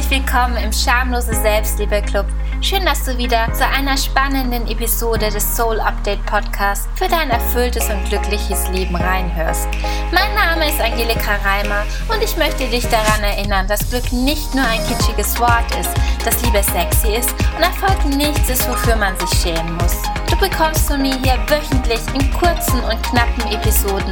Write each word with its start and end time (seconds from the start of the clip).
Herzlich 0.00 0.24
willkommen 0.24 0.56
im 0.56 0.72
Schamlose 0.72 1.34
Selbstliebe 1.34 2.00
Club. 2.00 2.24
Schön, 2.62 2.86
dass 2.86 3.04
du 3.04 3.18
wieder 3.18 3.52
zu 3.52 3.66
einer 3.66 3.98
spannenden 3.98 4.66
Episode 4.66 5.28
des 5.28 5.54
Soul 5.54 5.78
Update 5.78 6.24
Podcasts 6.24 6.88
für 6.94 7.06
dein 7.06 7.28
erfülltes 7.28 7.86
und 7.90 8.02
glückliches 8.08 8.66
Leben 8.70 8.96
reinhörst. 8.96 9.68
Mein 10.10 10.34
Name 10.34 10.70
ist 10.70 10.80
Angelika 10.80 11.36
Reimer 11.44 11.84
und 12.08 12.24
ich 12.24 12.34
möchte 12.38 12.66
dich 12.68 12.88
daran 12.88 13.22
erinnern, 13.22 13.66
dass 13.66 13.90
Glück 13.90 14.10
nicht 14.10 14.54
nur 14.54 14.64
ein 14.64 14.80
kitschiges 14.88 15.38
Wort 15.38 15.70
ist, 15.78 15.90
dass 16.24 16.42
Liebe 16.42 16.62
sexy 16.62 17.16
ist 17.16 17.30
und 17.56 17.62
Erfolg 17.62 18.04
nichts 18.16 18.48
ist, 18.48 18.68
wofür 18.68 18.96
man 18.96 19.18
sich 19.18 19.40
schämen 19.40 19.74
muss. 19.76 19.96
Du 20.30 20.36
bekommst 20.38 20.86
von 20.86 21.02
mir 21.02 21.14
hier 21.22 21.38
wöchentlich 21.48 22.00
in 22.14 22.30
kurzen 22.32 22.80
und 22.84 23.02
knappen 23.02 23.52
Episoden 23.52 24.10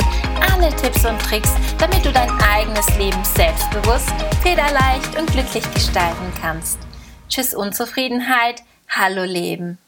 alle 0.59 0.75
Tipps 0.75 1.05
und 1.05 1.21
Tricks, 1.21 1.53
damit 1.79 2.05
du 2.05 2.13
dein 2.13 2.31
eigenes 2.41 2.89
Leben 2.99 3.23
selbstbewusst, 3.25 4.11
federleicht 4.43 5.17
und 5.17 5.31
glücklich 5.31 5.65
gestalten 5.73 6.33
kannst. 6.41 6.79
Tschüss 7.29 7.55
Unzufriedenheit, 7.55 8.63
hallo 8.89 9.23
Leben. 9.23 9.79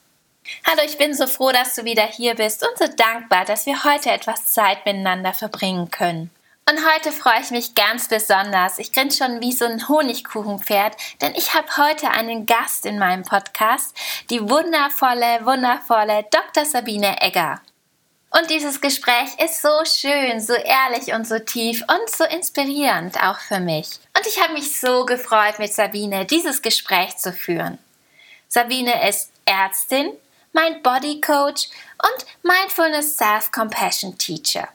Hallo, 0.67 0.83
ich 0.87 0.97
bin 0.97 1.15
so 1.15 1.27
froh, 1.27 1.51
dass 1.51 1.75
du 1.75 1.85
wieder 1.85 2.05
hier 2.05 2.35
bist 2.35 2.65
und 2.67 2.79
so 2.79 2.93
dankbar, 2.97 3.45
dass 3.45 3.67
wir 3.67 3.85
heute 3.85 4.11
etwas 4.11 4.47
Zeit 4.47 4.87
miteinander 4.87 5.33
verbringen 5.33 5.91
können. 5.91 6.31
Und 6.71 6.79
heute 6.95 7.11
freue 7.11 7.41
ich 7.41 7.51
mich 7.51 7.75
ganz 7.75 8.07
besonders. 8.07 8.79
Ich 8.79 8.93
grinse 8.93 9.19
schon 9.19 9.41
wie 9.41 9.51
so 9.51 9.65
ein 9.65 9.89
Honigkuchenpferd, 9.89 10.97
denn 11.21 11.35
ich 11.35 11.53
habe 11.53 11.67
heute 11.77 12.09
einen 12.13 12.47
Gast 12.47 12.87
in 12.87 12.97
meinem 12.97 13.25
Podcast, 13.25 13.93
die 14.31 14.41
wundervolle, 14.49 15.45
wundervolle 15.45 16.27
Dr. 16.31 16.65
Sabine 16.65 17.21
Egger. 17.23 17.61
Und 18.31 18.51
dieses 18.51 18.81
Gespräch 18.81 19.31
ist 19.45 19.61
so 19.61 19.85
schön, 19.85 20.41
so 20.41 20.53
ehrlich 20.53 21.13
und 21.13 21.27
so 21.27 21.41
tief 21.41 21.83
und 21.89 22.09
so 22.09 22.23
inspirierend 22.23 23.21
auch 23.21 23.41
für 23.41 23.59
mich. 23.59 23.99
Und 24.17 24.25
ich 24.29 24.41
habe 24.41 24.53
mich 24.53 24.79
so 24.79 25.05
gefreut, 25.05 25.59
mit 25.59 25.75
Sabine 25.75 26.25
dieses 26.25 26.63
Gespräch 26.63 27.17
zu 27.17 27.33
führen. 27.33 27.79
Sabine 28.47 29.09
ist 29.09 29.33
Ärztin, 29.45 30.13
mein 30.53 30.81
Body 30.83 31.21
Coach 31.21 31.69
und 32.01 32.27
Mindfulness 32.45 33.17
Self-Compassion 33.17 34.17
Teacher. 34.19 34.69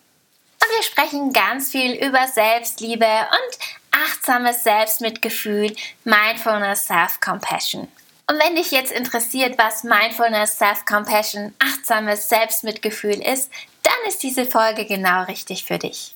Und 0.66 0.76
wir 0.76 0.84
sprechen 0.84 1.32
ganz 1.32 1.70
viel 1.72 1.94
über 1.94 2.28
Selbstliebe 2.28 3.06
und 3.06 3.60
achtsames 3.92 4.64
Selbstmitgefühl, 4.64 5.76
Mindfulness 6.04 6.88
Self-Compassion. 6.88 7.88
Und 8.28 8.40
wenn 8.40 8.56
dich 8.56 8.72
jetzt 8.72 8.92
interessiert, 8.92 9.60
was 9.60 9.84
Mindfulness, 9.84 10.58
Self-Compassion, 10.58 11.54
achtsames 11.60 12.28
Selbstmitgefühl 12.28 13.22
ist, 13.22 13.52
dann 13.84 13.94
ist 14.08 14.24
diese 14.24 14.46
Folge 14.46 14.86
genau 14.86 15.26
richtig 15.26 15.66
für 15.66 15.78
dich. 15.78 16.15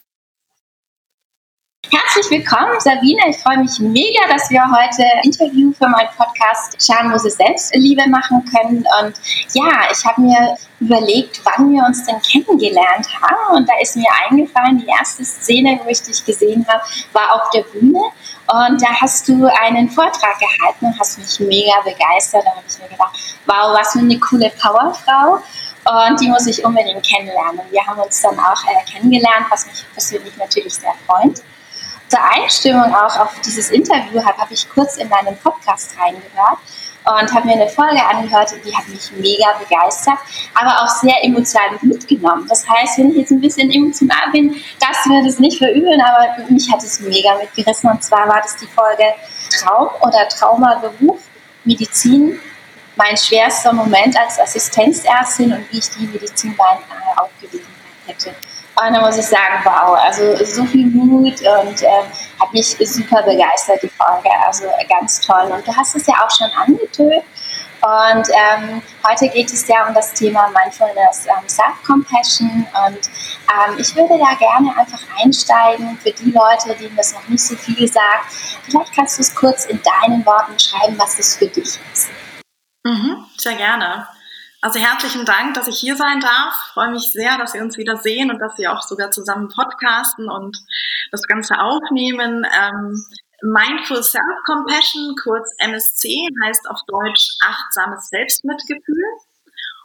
Herzlich 1.87 2.29
willkommen, 2.29 2.77
Sabine. 2.79 3.21
Ich 3.29 3.37
freue 3.37 3.59
mich 3.59 3.79
mega, 3.79 4.27
dass 4.27 4.49
wir 4.49 4.61
heute 4.61 5.01
Interview 5.23 5.71
für 5.71 5.87
meinen 5.87 6.09
Podcast 6.17 6.75
Schamlose 6.85 7.31
Selbstliebe 7.31 8.07
machen 8.09 8.43
können. 8.53 8.85
Und 9.01 9.13
ja, 9.53 9.87
ich 9.89 10.05
habe 10.05 10.21
mir 10.21 10.57
überlegt, 10.81 11.39
wann 11.45 11.71
wir 11.71 11.83
uns 11.85 12.05
denn 12.05 12.21
kennengelernt 12.21 13.07
haben. 13.21 13.55
Und 13.55 13.69
da 13.69 13.73
ist 13.81 13.95
mir 13.95 14.09
eingefallen, 14.27 14.79
die 14.79 14.87
erste 14.87 15.23
Szene, 15.23 15.79
wo 15.81 15.89
ich 15.89 16.01
dich 16.01 16.23
gesehen 16.25 16.65
habe, 16.67 16.83
war 17.13 17.35
auf 17.35 17.49
der 17.51 17.61
Bühne. 17.61 18.01
Und 18.47 18.81
da 18.81 18.89
hast 18.99 19.29
du 19.29 19.47
einen 19.47 19.89
Vortrag 19.89 20.37
gehalten 20.37 20.87
und 20.87 20.99
hast 20.99 21.17
mich 21.17 21.39
mega 21.39 21.79
begeistert. 21.85 22.43
Da 22.45 22.51
habe 22.51 22.63
ich 22.67 22.77
mir 22.77 22.89
gedacht, 22.89 23.17
wow, 23.45 23.73
was 23.73 23.93
für 23.93 23.99
eine 23.99 24.19
coole 24.19 24.51
Powerfrau. 24.61 25.41
Und 25.85 26.19
die 26.19 26.27
muss 26.27 26.45
ich 26.45 26.63
unbedingt 26.63 27.03
kennenlernen. 27.03 27.61
Wir 27.71 27.87
haben 27.87 28.01
uns 28.01 28.21
dann 28.21 28.37
auch 28.37 28.63
äh, 28.65 28.91
kennengelernt, 28.91 29.45
was 29.49 29.65
mich 29.65 29.85
persönlich 29.93 30.35
natürlich 30.35 30.73
sehr 30.73 30.93
freut 31.07 31.41
zur 32.09 32.19
Einstimmung 32.23 32.93
auch 32.93 33.19
auf 33.19 33.39
dieses 33.45 33.69
Interview 33.69 34.23
habe, 34.23 34.37
habe 34.37 34.53
ich 34.53 34.67
kurz 34.69 34.97
in 34.97 35.07
meinen 35.09 35.37
Podcast 35.37 35.95
reingehört 35.99 36.57
und 37.05 37.33
habe 37.33 37.47
mir 37.47 37.53
eine 37.53 37.69
Folge 37.69 38.03
angehört 38.03 38.53
die 38.65 38.75
hat 38.75 38.87
mich 38.87 39.11
mega 39.17 39.47
begeistert, 39.57 40.17
aber 40.53 40.81
auch 40.81 40.87
sehr 40.87 41.23
emotional 41.23 41.77
mitgenommen. 41.81 42.45
Das 42.47 42.67
heißt, 42.67 42.97
wenn 42.97 43.11
ich 43.11 43.17
jetzt 43.17 43.31
ein 43.31 43.41
bisschen 43.41 43.71
emotional 43.71 44.31
bin, 44.31 44.55
darfst 44.79 45.05
du 45.05 45.09
mir 45.09 45.23
das 45.23 45.39
nicht 45.39 45.57
verübeln, 45.57 46.01
aber 46.01 46.43
mich 46.49 46.71
hat 46.71 46.83
es 46.83 46.99
mega 46.99 47.35
mitgerissen 47.35 47.89
und 47.89 48.03
zwar 48.03 48.27
war 48.27 48.41
das 48.41 48.55
die 48.57 48.67
Folge 48.67 49.05
Traum 49.59 49.89
oder 50.01 50.27
Traumaberuf, 50.27 51.19
Medizin, 51.63 52.39
mein 52.95 53.15
schwerster 53.17 53.71
Moment 53.71 54.17
als 54.17 54.39
Assistenzärztin 54.39 55.53
und 55.53 55.71
wie 55.71 55.79
ich 55.79 55.89
die 55.89 56.07
Medizin 56.07 56.55
beinahe 56.55 57.17
aufgegeben 57.17 57.65
hätte. 58.05 58.35
Und 58.81 58.93
da 58.93 59.01
muss 59.01 59.17
ich 59.17 59.25
sagen, 59.25 59.61
wow, 59.63 59.97
also 60.01 60.35
so 60.45 60.63
viel 60.65 60.85
Mut 60.87 61.41
und 61.41 61.81
ähm, 61.81 62.05
hat 62.39 62.53
mich 62.53 62.77
super 62.79 63.21
begeistert, 63.23 63.83
die 63.83 63.89
Folge. 63.89 64.29
Also 64.45 64.65
ganz 64.87 65.19
toll. 65.19 65.51
Und 65.51 65.67
du 65.67 65.75
hast 65.75 65.95
es 65.95 66.07
ja 66.07 66.13
auch 66.23 66.31
schon 66.31 66.49
angetönt. 66.51 67.23
Und 67.81 68.27
ähm, 68.29 68.81
heute 69.07 69.29
geht 69.29 69.51
es 69.51 69.67
ja 69.67 69.87
um 69.87 69.93
das 69.93 70.13
Thema 70.13 70.49
Mindfulness 70.49 71.25
ähm, 71.27 71.47
Self-Compassion. 71.47 72.67
Und 72.85 73.09
ähm, 73.49 73.77
ich 73.77 73.95
würde 73.95 74.17
da 74.17 74.33
gerne 74.35 74.77
einfach 74.77 75.01
einsteigen 75.21 75.97
für 76.01 76.11
die 76.11 76.31
Leute, 76.31 76.75
denen 76.79 76.95
das 76.95 77.13
noch 77.13 77.27
nicht 77.27 77.43
so 77.43 77.55
viel 77.55 77.87
sagt. 77.87 78.31
Vielleicht 78.63 78.93
kannst 78.93 79.17
du 79.17 79.21
es 79.21 79.33
kurz 79.35 79.65
in 79.65 79.81
deinen 79.81 80.25
Worten 80.25 80.57
schreiben, 80.59 80.97
was 80.97 81.17
das 81.17 81.35
für 81.37 81.47
dich 81.47 81.79
ist. 81.93 82.09
Mhm, 82.85 83.25
sehr 83.37 83.55
gerne. 83.55 84.07
Also 84.61 84.77
herzlichen 84.77 85.23
Dank, 85.23 85.53
dass 85.53 85.69
ich 85.69 85.79
hier 85.79 85.95
sein 85.95 86.19
darf. 86.19 86.53
Ich 86.67 86.73
freue 86.73 86.91
mich 86.91 87.11
sehr, 87.13 87.37
dass 87.37 87.53
wir 87.53 87.61
uns 87.61 87.77
wieder 87.77 87.95
sehen 87.95 88.29
und 88.29 88.39
dass 88.39 88.57
wir 88.57 88.73
auch 88.73 88.81
sogar 88.81 89.09
zusammen 89.09 89.47
podcasten 89.47 90.29
und 90.29 90.57
das 91.11 91.23
Ganze 91.23 91.59
aufnehmen. 91.61 92.45
Ähm, 92.45 93.05
Mindful 93.41 94.03
Self-Compassion, 94.03 95.15
kurz 95.23 95.49
MSC, 95.59 96.27
heißt 96.43 96.69
auf 96.69 96.79
Deutsch 96.87 97.37
achtsames 97.41 98.09
Selbstmitgefühl. 98.09 99.05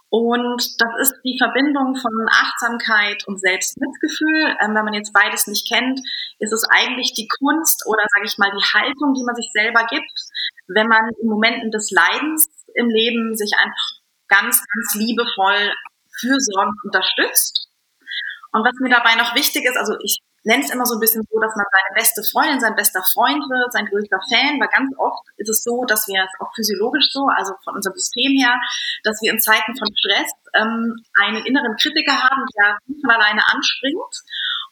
Und 0.08 0.80
das 0.80 0.90
ist 1.02 1.14
die 1.24 1.38
Verbindung 1.38 1.94
von 1.94 2.12
Achtsamkeit 2.30 3.22
und 3.28 3.40
Selbstmitgefühl. 3.40 4.56
Ähm, 4.60 4.74
wenn 4.74 4.84
man 4.84 4.94
jetzt 4.94 5.12
beides 5.12 5.46
nicht 5.46 5.68
kennt, 5.68 6.00
ist 6.40 6.52
es 6.52 6.64
eigentlich 6.68 7.14
die 7.14 7.28
Kunst 7.28 7.84
oder 7.86 8.02
sage 8.12 8.26
ich 8.26 8.38
mal 8.38 8.50
die 8.50 8.66
Haltung, 8.74 9.14
die 9.14 9.24
man 9.24 9.36
sich 9.36 9.50
selber 9.52 9.86
gibt, 9.88 10.18
wenn 10.66 10.88
man 10.88 11.10
in 11.22 11.28
Momenten 11.28 11.70
des 11.70 11.92
Leidens 11.92 12.48
im 12.74 12.90
Leben 12.90 13.36
sich 13.36 13.52
einfach 13.56 13.93
ganz, 14.34 14.58
ganz 14.58 14.94
liebevoll 14.94 15.72
fürsorgend 16.20 16.78
unterstützt. 16.84 17.68
Und 18.52 18.64
was 18.64 18.74
mir 18.80 18.90
dabei 18.90 19.14
noch 19.16 19.34
wichtig 19.34 19.64
ist, 19.64 19.76
also 19.76 19.94
ich 20.02 20.18
nenne 20.44 20.62
es 20.62 20.70
immer 20.70 20.84
so 20.84 20.94
ein 20.94 21.00
bisschen 21.00 21.24
so, 21.30 21.40
dass 21.40 21.56
man 21.56 21.66
seine 21.72 21.94
beste 21.94 22.22
Freundin, 22.22 22.60
sein 22.60 22.76
bester 22.76 23.02
Freund 23.14 23.42
wird, 23.48 23.72
sein 23.72 23.86
größter 23.86 24.20
Fan, 24.28 24.60
weil 24.60 24.68
ganz 24.68 24.92
oft 24.98 25.24
ist 25.38 25.48
es 25.48 25.64
so, 25.64 25.84
dass 25.84 26.06
wir 26.06 26.22
es 26.22 26.34
auch 26.38 26.52
physiologisch 26.54 27.08
so, 27.10 27.26
also 27.34 27.54
von 27.64 27.74
unserem 27.74 27.96
System 27.96 28.36
her, 28.36 28.54
dass 29.02 29.20
wir 29.22 29.32
in 29.32 29.40
Zeiten 29.40 29.74
von 29.74 29.88
Stress 29.96 30.30
ähm, 30.52 31.00
einen 31.18 31.44
inneren 31.46 31.74
Kritiker 31.80 32.12
haben, 32.12 32.44
der 32.60 32.78
von 33.00 33.10
alleine 33.10 33.42
anspringt 33.48 34.14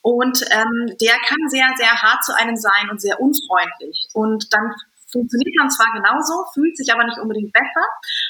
und 0.02 0.42
ähm, 0.50 0.96
der 1.00 1.14
kann 1.26 1.48
sehr, 1.48 1.70
sehr 1.76 1.94
hart 2.02 2.24
zu 2.24 2.36
einem 2.36 2.56
sein 2.56 2.90
und 2.90 3.00
sehr 3.00 3.20
unfreundlich. 3.20 4.08
Und 4.12 4.52
dann 4.52 4.74
funktioniert 5.12 5.54
man 5.58 5.70
zwar 5.70 5.92
genauso, 5.92 6.44
fühlt 6.54 6.76
sich 6.76 6.92
aber 6.92 7.04
nicht 7.04 7.18
unbedingt 7.18 7.52
besser. 7.52 7.84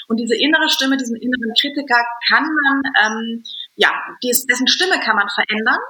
Und 0.08 0.18
diese 0.18 0.34
innere 0.36 0.68
Stimme, 0.68 0.96
diesen 0.96 1.16
inneren 1.16 1.54
Kritiker 1.58 2.02
kann 2.28 2.44
man, 2.44 2.82
ähm, 3.00 3.44
ja, 3.76 3.90
dessen 4.22 4.68
Stimme 4.68 5.00
kann 5.00 5.16
man 5.16 5.28
verändern. 5.30 5.80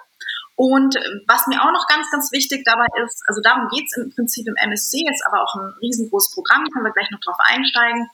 Und 0.55 0.95
was 1.27 1.47
mir 1.49 1.61
auch 1.63 1.73
noch 1.73 1.89
ganz, 1.89 2.11
ganz 2.11 2.31
wichtig 2.31 2.63
dabei 2.65 2.87
ist, 3.05 3.25
also 3.27 3.41
darum 3.41 3.69
geht 3.69 3.89
es 3.89 3.97
im 3.97 4.15
Prinzip 4.15 4.47
im 4.47 4.55
MSC, 4.55 5.03
ist 5.11 5.25
aber 5.27 5.43
auch 5.43 5.55
ein 5.57 5.73
riesengroßes 5.81 6.35
Programm, 6.35 6.69
können 6.71 6.85
wir 6.85 6.93
gleich 6.93 7.11
noch 7.11 7.21
drauf 7.21 7.39
einsteigen, 7.41 8.07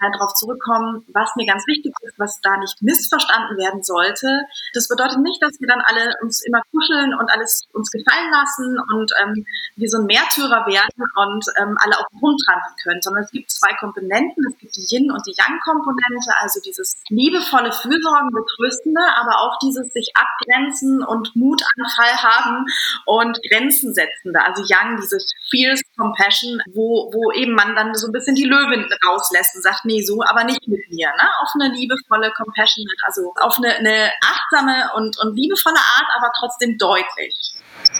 äh, 0.00 0.10
darauf 0.12 0.34
zurückkommen, 0.34 1.04
was 1.12 1.30
mir 1.36 1.46
ganz 1.46 1.66
wichtig 1.66 1.92
ist, 2.02 2.18
was 2.18 2.40
da 2.42 2.56
nicht 2.58 2.80
missverstanden 2.82 3.56
werden 3.56 3.82
sollte. 3.82 4.46
Das 4.74 4.88
bedeutet 4.88 5.20
nicht, 5.20 5.42
dass 5.42 5.60
wir 5.60 5.68
dann 5.68 5.80
alle 5.80 6.14
uns 6.22 6.44
immer 6.44 6.62
kuscheln 6.72 7.14
und 7.14 7.30
alles 7.30 7.66
uns 7.72 7.90
gefallen 7.90 8.30
lassen 8.30 8.78
und 8.94 9.12
ähm, 9.22 9.46
wir 9.76 9.88
so 9.88 9.98
ein 9.98 10.06
Märtyrer 10.06 10.66
werden 10.66 11.02
und 11.16 11.44
ähm, 11.56 11.76
alle 11.80 11.98
auf 11.98 12.06
den 12.12 12.20
Grund 12.20 12.40
trampeln 12.44 12.74
können, 12.82 13.02
sondern 13.02 13.24
es 13.24 13.30
gibt 13.30 13.50
zwei 13.50 13.72
Komponenten. 13.78 14.44
Es 14.48 14.58
gibt 14.58 14.76
die 14.76 14.86
Yin- 14.90 15.10
und 15.10 15.24
die 15.26 15.34
Yang-Komponente, 15.36 16.32
also 16.40 16.60
dieses 16.60 16.94
liebevolle 17.08 17.72
Fürsorgen, 17.72 18.30
betröstende, 18.30 19.00
aber 19.16 19.40
auch 19.40 19.58
dieses 19.60 19.92
sich 19.92 20.12
abgrenzen 20.14 21.02
und 21.02 21.34
Mutanfall 21.36 22.16
haben 22.22 22.66
und 23.04 23.38
Grenzen 23.48 23.94
setzende. 23.94 24.42
Also 24.44 24.62
Yang, 24.66 25.00
dieses 25.00 25.32
Fierce 25.50 25.82
Compassion, 25.96 26.60
wo, 26.74 27.10
wo 27.12 27.32
eben 27.32 27.54
man 27.54 27.74
dann 27.74 27.94
so 27.94 28.06
ein 28.06 28.12
bisschen 28.12 28.34
die 28.34 28.44
Löwen 28.44 28.86
rauslässt 29.08 29.56
und 29.56 29.62
sagt, 29.62 29.84
nee, 29.86 30.02
so, 30.02 30.22
aber 30.28 30.44
nicht 30.44 30.66
mit 30.68 30.80
mir, 30.90 31.08
ne? 31.08 31.28
Auf 31.42 31.50
eine 31.54 31.74
liebevolle, 31.74 32.32
compassionate, 32.36 33.02
also 33.06 33.32
auf 33.40 33.56
eine, 33.58 33.76
eine 33.76 34.10
achtsame 34.20 34.90
und, 34.94 35.16
und 35.18 35.36
liebevolle 35.36 35.78
Art, 35.78 36.06
aber 36.16 36.30
trotzdem 36.38 36.76
deutlich. 36.78 37.56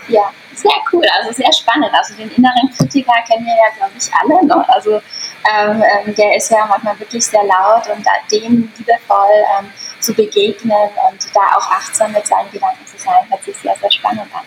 Ja, 0.09 0.33
sehr 0.55 0.73
cool, 0.93 1.05
also 1.19 1.33
sehr 1.33 1.53
spannend. 1.53 1.91
Also 1.93 2.15
den 2.15 2.31
inneren 2.31 2.71
Kritiker 2.77 3.13
kennen 3.27 3.47
wir 3.47 3.55
ja, 3.55 3.77
glaube 3.77 3.93
ich, 3.99 4.11
alle. 4.15 4.47
Ne? 4.47 4.69
Also 4.69 5.01
ähm, 5.53 5.83
ähm, 5.83 6.15
der 6.15 6.37
ist 6.37 6.51
ja 6.51 6.67
manchmal 6.67 6.99
wirklich 6.99 7.25
sehr 7.25 7.45
laut 7.45 7.87
und 7.89 8.05
dem 8.31 8.73
liebevoll 8.77 9.45
ähm, 9.59 9.71
zu 10.01 10.15
begegnen 10.15 10.89
und 11.09 11.35
da 11.35 11.57
auch 11.57 11.71
achtsam 11.71 12.13
mit 12.13 12.27
seinen 12.27 12.51
Gedanken 12.51 12.87
zu 12.87 12.99
sein, 12.99 13.29
hört 13.29 13.43
sich 13.43 13.57
sehr, 13.57 13.77
sehr 13.77 13.91
spannend 13.91 14.29
an. 14.33 14.45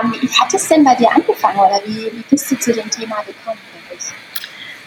Ähm, 0.00 0.14
wie 0.20 0.28
hat 0.28 0.52
es 0.52 0.68
denn 0.68 0.84
bei 0.84 0.94
dir 0.94 1.10
angefangen 1.10 1.58
oder 1.58 1.80
wie, 1.84 2.12
wie 2.12 2.24
bist 2.30 2.50
du 2.50 2.58
zu 2.58 2.72
dem 2.72 2.90
Thema 2.90 3.22
gekommen? 3.22 3.58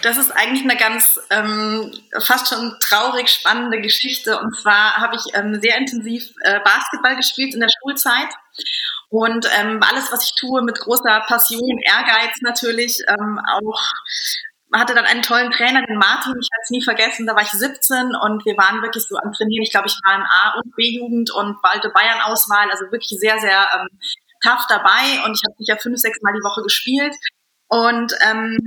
Das 0.01 0.17
ist 0.17 0.31
eigentlich 0.31 0.63
eine 0.63 0.77
ganz 0.77 1.19
ähm, 1.29 1.91
fast 2.21 2.49
schon 2.49 2.75
traurig 2.79 3.29
spannende 3.29 3.81
Geschichte. 3.81 4.39
Und 4.39 4.55
zwar 4.61 4.97
habe 4.97 5.15
ich 5.15 5.33
ähm, 5.33 5.59
sehr 5.59 5.77
intensiv 5.77 6.33
äh, 6.41 6.59
Basketball 6.63 7.15
gespielt 7.15 7.53
in 7.53 7.59
der 7.59 7.69
Schulzeit. 7.81 8.29
Und 9.09 9.47
ähm, 9.59 9.81
alles, 9.81 10.11
was 10.11 10.25
ich 10.25 10.35
tue, 10.35 10.61
mit 10.61 10.79
großer 10.79 11.23
Passion, 11.27 11.79
Ehrgeiz 11.79 12.35
natürlich, 12.41 12.99
ähm, 13.07 13.39
auch 13.39 13.81
hatte 14.75 14.93
dann 14.93 15.05
einen 15.05 15.21
tollen 15.21 15.51
Trainer, 15.51 15.81
den 15.85 15.97
Martin, 15.97 16.33
ich 16.39 16.49
werde 16.51 16.63
es 16.63 16.69
nie 16.69 16.83
vergessen, 16.83 17.25
da 17.25 17.35
war 17.35 17.41
ich 17.41 17.51
17 17.51 18.15
und 18.15 18.45
wir 18.45 18.57
waren 18.57 18.81
wirklich 18.81 19.05
so 19.05 19.15
am 19.15 19.31
Trainieren. 19.31 19.63
Ich 19.63 19.71
glaube, 19.71 19.87
ich 19.87 19.97
war 20.03 20.15
in 20.15 20.23
A- 20.23 20.55
und 20.57 20.75
B-Jugend 20.75 21.31
und 21.31 21.61
balte 21.61 21.89
Bayern-Auswahl, 21.89 22.69
also 22.69 22.85
wirklich 22.91 23.17
sehr, 23.17 23.39
sehr 23.39 23.69
ähm, 23.75 23.87
tough 24.43 24.65
dabei 24.67 25.23
und 25.25 25.35
ich 25.35 25.41
habe 25.45 25.55
mich 25.57 25.69
ja 25.69 25.77
fünf, 25.77 25.97
sechs 25.97 26.21
Mal 26.21 26.33
die 26.33 26.43
Woche 26.43 26.63
gespielt 26.63 27.15
und 27.69 28.13
ähm, 28.29 28.57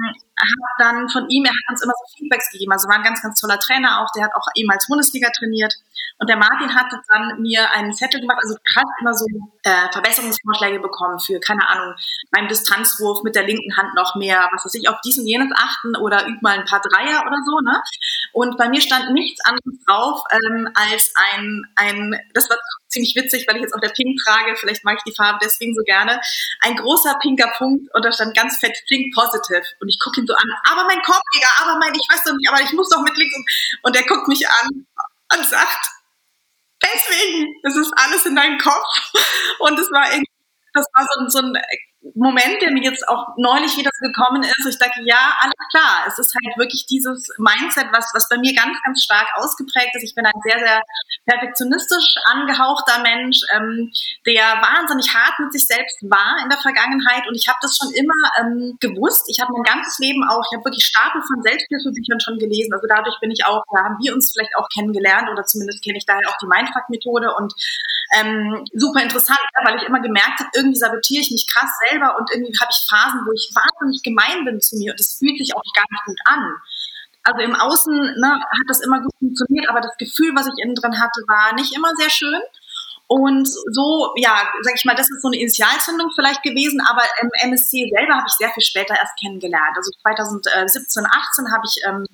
habe 0.41 0.75
dann 0.79 1.09
von 1.09 1.29
ihm, 1.29 1.45
er 1.45 1.51
hat 1.51 1.71
uns 1.71 1.83
immer 1.83 1.93
so 1.93 2.19
Feedbacks 2.19 2.51
gegeben, 2.51 2.73
also 2.73 2.89
war 2.89 2.97
ein 2.97 3.03
ganz, 3.03 3.23
ganz 3.23 3.41
toller 3.41 3.59
Trainer 3.59 4.01
auch, 4.01 4.09
der 4.15 4.25
hat 4.25 4.35
auch 4.35 4.47
ehemals 4.55 4.87
Bundesliga 4.87 5.31
trainiert. 5.31 5.75
Und 6.19 6.29
der 6.29 6.37
Martin 6.37 6.75
hat 6.75 6.93
dann 7.09 7.41
mir 7.41 7.71
einen 7.73 7.93
Zettel 7.95 8.21
gemacht, 8.21 8.39
also 8.43 8.57
krass 8.65 8.85
immer 9.01 9.15
so 9.15 9.27
äh, 9.63 9.93
Verbesserungsvorschläge 9.93 10.81
bekommen 10.81 11.19
für, 11.19 11.41
keine 11.41 11.67
Ahnung, 11.69 11.95
beim 12.31 12.49
Distanzwurf 12.49 13.23
mit 13.23 13.35
der 13.35 13.47
linken 13.47 13.77
Hand 13.77 13.95
noch 13.95 14.15
mehr, 14.17 14.49
was 14.53 14.65
weiß 14.65 14.75
ich, 14.75 14.89
auf 14.89 15.01
dies 15.05 15.19
und 15.19 15.27
jenes 15.27 15.51
achten 15.55 15.97
oder 15.97 16.27
üb 16.27 16.43
mal 16.43 16.59
ein 16.59 16.65
paar 16.65 16.81
Dreier 16.81 17.23
oder 17.27 17.39
so, 17.45 17.61
ne? 17.61 17.83
Und 18.33 18.57
bei 18.57 18.69
mir 18.69 18.81
stand 18.81 19.13
nichts 19.13 19.41
anderes 19.45 19.85
drauf 19.87 20.23
ähm, 20.31 20.69
als 20.75 21.13
ein, 21.33 21.65
ein, 21.77 22.21
das 22.35 22.49
war 22.49 22.59
ziemlich 22.89 23.15
witzig, 23.17 23.47
weil 23.49 23.57
ich 23.57 23.63
jetzt 23.63 23.75
auch 23.75 23.81
der 23.81 23.91
Pink 23.91 24.21
trage, 24.25 24.57
vielleicht 24.57 24.85
mag 24.85 24.99
ich 24.99 25.05
die 25.05 25.17
Farbe 25.17 25.39
deswegen 25.43 25.75
so 25.75 25.83
gerne, 25.85 26.21
ein 26.61 26.77
großer 26.77 27.19
pinker 27.21 27.53
Punkt 27.57 27.93
und 27.95 28.05
da 28.05 28.13
stand 28.13 28.37
ganz 28.37 28.59
fett 28.59 28.77
Think 28.89 29.15
Positive 29.15 29.63
und 29.81 29.89
ich 29.89 29.99
gucke 30.01 30.21
ihn 30.21 30.27
so 30.31 30.37
an, 30.37 30.49
aber 30.71 30.87
mein 30.87 31.03
Korbjäger, 31.03 31.51
aber 31.63 31.79
mein, 31.79 31.95
ich 31.95 32.07
weiß 32.11 32.23
doch 32.25 32.35
nicht, 32.37 32.49
aber 32.49 32.63
ich 32.63 32.73
muss 32.73 32.89
doch 32.89 33.03
mit 33.03 33.17
links 33.17 33.35
und, 33.35 33.47
und 33.83 33.97
er 33.97 34.07
guckt 34.07 34.29
mich 34.29 34.47
an 34.49 34.87
und 35.35 35.47
sagt, 35.47 35.91
deswegen, 36.83 37.55
das 37.63 37.77
ist 37.77 37.93
alles 37.97 38.27
in 38.27 38.37
deinem 38.37 38.59
Kopf. 38.59 38.87
Und 39.59 39.79
es 39.79 39.91
war 39.91 40.11
irgendwie, 40.11 40.31
das 40.73 40.87
war 40.95 41.05
so, 41.05 41.29
so 41.29 41.39
ein 41.39 41.55
Moment, 42.15 42.63
der 42.63 42.73
mir 42.73 42.83
jetzt 42.83 43.07
auch 43.09 43.37
neulich 43.37 43.77
wieder 43.77 43.91
gekommen 44.01 44.43
ist, 44.43 44.67
ich 44.67 44.79
dachte, 44.79 45.03
ja, 45.05 45.37
alles 45.41 45.61
klar, 45.71 46.05
es 46.09 46.19
ist 46.19 46.33
halt 46.33 46.57
wirklich 46.57 46.87
dieses 46.87 47.29
Mindset, 47.37 47.93
was, 47.93 48.09
was 48.15 48.29
bei 48.29 48.39
mir 48.39 48.55
ganz, 48.55 48.79
ganz 48.83 49.05
stark 49.05 49.29
ausgeprägt 49.37 49.93
ist. 49.93 50.05
Ich 50.05 50.15
bin 50.15 50.25
ein 50.25 50.41
sehr, 50.43 50.59
sehr 50.59 50.81
perfektionistisch 51.27 52.17
angehauchter 52.25 53.03
Mensch, 53.03 53.41
ähm, 53.53 53.93
der 54.25 54.65
wahnsinnig 54.65 55.13
hart 55.13 55.39
mit 55.41 55.53
sich 55.53 55.67
selbst 55.67 56.01
war 56.09 56.41
in 56.43 56.49
der 56.49 56.59
Vergangenheit 56.59 57.29
und 57.29 57.37
ich 57.37 57.49
habe 57.49 57.59
das 57.61 57.77
schon 57.77 57.93
immer 57.93 58.17
ähm, 58.41 58.77
gewusst. 58.81 59.29
Ich 59.29 59.41
habe 59.41 59.53
mein 59.53 59.63
ganzes 59.63 59.99
Leben 59.99 60.25
auch, 60.25 60.41
ich 60.49 60.57
habe 60.57 60.65
wirklich 60.65 60.89
Stapel 60.89 61.21
von 61.21 61.43
Selbsthilfebüchern 61.43 62.21
schon 62.21 62.39
gelesen. 62.39 62.73
Also 62.73 62.89
dadurch 62.89 63.21
bin 63.21 63.31
ich 63.31 63.45
auch, 63.45 63.61
da 63.77 63.85
haben 63.85 64.01
wir 64.01 64.15
uns 64.15 64.33
vielleicht 64.33 64.57
auch 64.57 64.69
kennengelernt 64.73 65.29
oder 65.29 65.45
zumindest 65.45 65.85
kenne 65.85 65.99
ich 65.99 66.07
daher 66.07 66.25
auch 66.33 66.39
die 66.41 66.49
Mindfuck-Methode 66.49 67.35
und 67.37 67.53
ähm, 68.17 68.65
super 68.73 69.03
interessant, 69.03 69.45
weil 69.65 69.77
ich 69.77 69.85
immer 69.85 70.01
gemerkt 70.01 70.41
habe, 70.41 70.51
irgendwie 70.55 70.79
sabotiere 70.79 71.21
ich 71.21 71.31
mich 71.31 71.47
krass 71.47 71.71
selber 71.91 72.17
und 72.19 72.31
irgendwie 72.33 72.57
habe 72.61 72.71
ich 72.71 72.87
Phasen, 72.89 73.21
wo 73.27 73.33
ich 73.33 73.51
wahnsinnig 73.55 74.03
gemein 74.03 74.45
bin 74.45 74.61
zu 74.61 74.77
mir 74.77 74.93
und 74.93 75.01
das 75.01 75.19
fühlt 75.19 75.39
sich 75.39 75.55
auch 75.55 75.63
gar 75.75 75.85
nicht 75.91 76.05
gut 76.07 76.19
an. 76.25 76.55
Also 77.23 77.41
im 77.41 77.55
Außen 77.55 77.95
ne, 77.95 78.33
hat 78.33 78.69
das 78.69 78.81
immer 78.81 79.01
gut 79.01 79.13
funktioniert, 79.19 79.69
aber 79.69 79.81
das 79.81 79.97
Gefühl, 79.99 80.35
was 80.35 80.47
ich 80.47 80.65
innen 80.65 80.75
drin 80.75 80.99
hatte, 80.99 81.21
war 81.29 81.55
nicht 81.55 81.77
immer 81.77 81.91
sehr 81.99 82.11
schön. 82.11 82.41
Und 83.07 83.49
so, 83.49 84.15
ja, 84.17 84.49
sag 84.63 84.75
ich 84.77 84.85
mal, 84.85 84.95
das 84.95 85.11
ist 85.11 85.21
so 85.21 85.29
eine 85.29 85.37
Initialzündung 85.37 86.13
vielleicht 86.15 86.43
gewesen, 86.45 86.81
aber 86.81 87.03
im 87.21 87.29
MSC 87.51 87.91
selber 87.91 88.15
habe 88.15 88.27
ich 88.29 88.35
sehr 88.35 88.51
viel 88.51 88.63
später 88.63 88.95
erst 88.95 89.19
kennengelernt. 89.19 89.77
Also 89.77 89.91
2017, 90.03 91.05
18 91.05 91.53
habe 91.53 91.65
ich 91.67 91.83
ähm, 91.85 92.07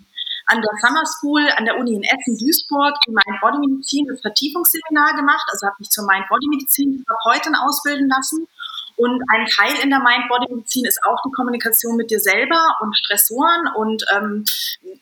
an 0.46 0.62
der 0.62 0.70
Summer 0.80 1.04
School 1.04 1.46
an 1.56 1.66
der 1.66 1.76
Uni 1.76 1.94
in 1.94 2.02
Essen-Duisburg 2.02 2.94
die 3.06 3.10
Mind-Body-Medizin, 3.10 4.06
das 4.06 4.22
Vertiefungsseminar 4.22 5.14
gemacht, 5.16 5.46
also 5.52 5.66
habe 5.66 5.76
mich 5.80 5.90
zur 5.90 6.06
Mind-Body-Medizin-Therapeutin 6.06 7.54
ausbilden 7.54 8.08
lassen. 8.08 8.48
Und 8.96 9.22
ein 9.28 9.46
Teil 9.46 9.76
in 9.82 9.90
der 9.90 10.00
Mind-Body-Medizin 10.00 10.86
ist 10.86 11.00
auch 11.04 11.20
die 11.24 11.32
Kommunikation 11.32 11.96
mit 11.96 12.10
dir 12.10 12.18
selber 12.18 12.76
und 12.80 12.96
Stressoren 12.96 13.68
und 13.76 14.04
ähm, 14.16 14.44